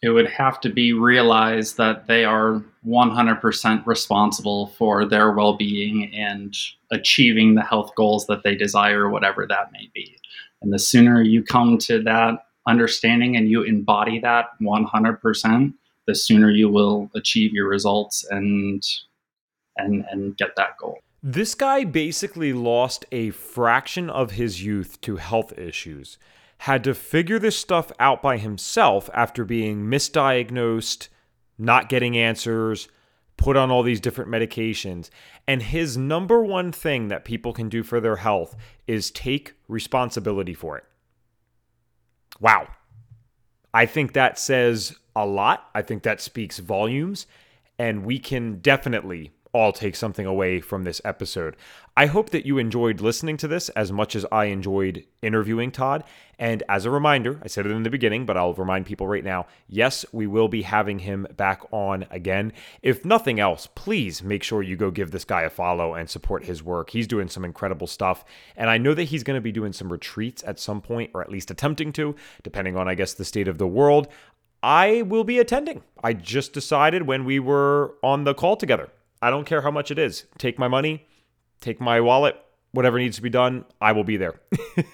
[0.02, 6.12] It would have to be realized that they are 100% responsible for their well being
[6.12, 6.56] and
[6.90, 10.16] achieving the health goals that they desire, whatever that may be.
[10.60, 15.74] And the sooner you come to that understanding and you embody that 100%,
[16.06, 18.82] the sooner you will achieve your results and
[19.76, 20.98] and and get that goal.
[21.22, 26.18] This guy basically lost a fraction of his youth to health issues,
[26.62, 31.08] had to figure this stuff out by himself after being misdiagnosed,
[31.58, 32.86] not getting answers,
[33.36, 35.10] put on all these different medications.
[35.48, 38.54] And his number one thing that people can do for their health
[38.86, 40.84] is take responsibility for it.
[42.38, 42.68] Wow.
[43.74, 45.68] I think that says a lot.
[45.74, 47.26] I think that speaks volumes.
[47.76, 51.56] And we can definitely all take something away from this episode.
[51.94, 56.04] I hope that you enjoyed listening to this as much as I enjoyed interviewing Todd.
[56.38, 59.22] And as a reminder, I said it in the beginning, but I'll remind people right
[59.22, 62.54] now yes, we will be having him back on again.
[62.80, 66.44] If nothing else, please make sure you go give this guy a follow and support
[66.44, 66.88] his work.
[66.88, 68.24] He's doing some incredible stuff.
[68.56, 71.20] And I know that he's going to be doing some retreats at some point, or
[71.20, 74.08] at least attempting to, depending on, I guess, the state of the world.
[74.62, 75.82] I will be attending.
[76.02, 78.88] I just decided when we were on the call together.
[79.20, 80.24] I don't care how much it is.
[80.38, 81.06] Take my money,
[81.62, 82.36] take my wallet,
[82.72, 84.34] whatever needs to be done, I will be there.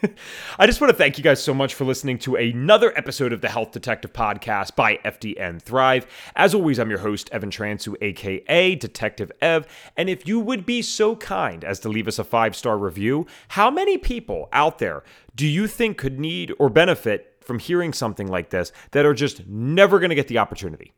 [0.58, 3.40] I just want to thank you guys so much for listening to another episode of
[3.40, 6.06] the Health Detective Podcast by FDN Thrive.
[6.36, 9.66] As always, I'm your host, Evan Transue, aka Detective Ev.
[9.96, 13.26] And if you would be so kind as to leave us a five star review,
[13.48, 15.04] how many people out there
[15.34, 19.46] do you think could need or benefit from hearing something like this that are just
[19.46, 20.92] never going to get the opportunity?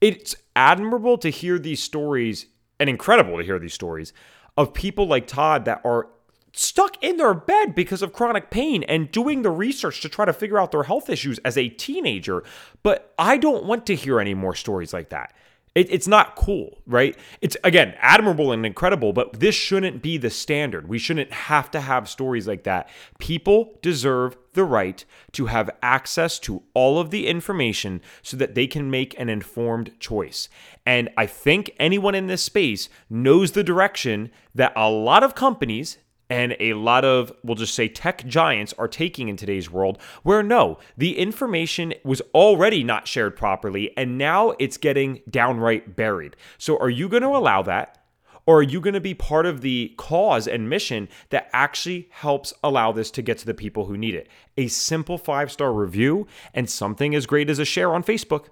[0.00, 2.46] It's admirable to hear these stories
[2.78, 4.12] and incredible to hear these stories
[4.56, 6.08] of people like Todd that are
[6.52, 10.32] stuck in their bed because of chronic pain and doing the research to try to
[10.32, 12.42] figure out their health issues as a teenager.
[12.82, 15.34] But I don't want to hear any more stories like that.
[15.76, 17.14] It, it's not cool, right?
[17.42, 20.88] It's again admirable and incredible, but this shouldn't be the standard.
[20.88, 22.88] We shouldn't have to have stories like that.
[23.18, 28.66] People deserve the right to have access to all of the information so that they
[28.66, 30.48] can make an informed choice.
[30.86, 35.98] And I think anyone in this space knows the direction that a lot of companies
[36.28, 40.42] and a lot of, we'll just say, tech giants are taking in today's world, where
[40.42, 46.36] no, the information was already not shared properly, and now it's getting downright buried.
[46.58, 48.02] So, are you going to allow that?
[48.46, 52.54] Or are you going to be part of the cause and mission that actually helps
[52.62, 54.28] allow this to get to the people who need it?
[54.56, 58.46] A simple five star review and something as great as a share on Facebook.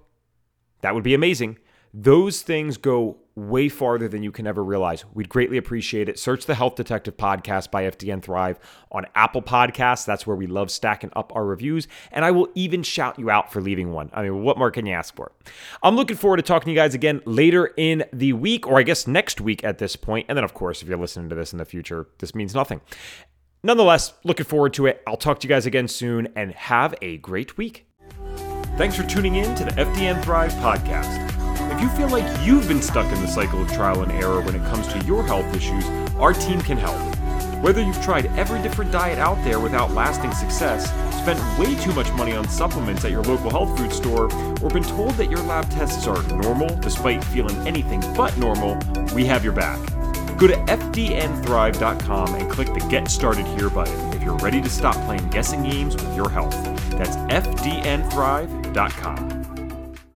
[0.81, 1.59] That would be amazing.
[1.93, 5.05] Those things go way farther than you can ever realize.
[5.13, 6.19] We'd greatly appreciate it.
[6.19, 8.59] Search the Health Detective Podcast by FDN Thrive
[8.93, 10.07] on Apple Podcasts.
[10.07, 11.89] That's where we love stacking up our reviews.
[12.13, 14.11] And I will even shout you out for leaving one.
[14.13, 15.33] I mean, what more can you ask for?
[15.83, 18.83] I'm looking forward to talking to you guys again later in the week, or I
[18.83, 20.27] guess next week at this point.
[20.29, 22.81] And then, of course, if you're listening to this in the future, this means nothing.
[23.65, 25.03] Nonetheless, looking forward to it.
[25.07, 27.87] I'll talk to you guys again soon and have a great week.
[28.77, 31.34] Thanks for tuning in to the FDN Thrive podcast.
[31.85, 34.55] If you feel like you've been stuck in the cycle of trial and error when
[34.55, 35.85] it comes to your health issues,
[36.17, 36.97] our team can help.
[37.63, 40.87] Whether you've tried every different diet out there without lasting success,
[41.21, 44.33] spent way too much money on supplements at your local health food store,
[44.63, 48.79] or been told that your lab tests are normal despite feeling anything but normal,
[49.15, 49.79] we have your back.
[50.39, 54.95] Go to fdnthrive.com and click the Get Started Here button if you're ready to stop
[55.05, 56.55] playing guessing games with your health.
[56.93, 59.44] That's fdnthrive.com.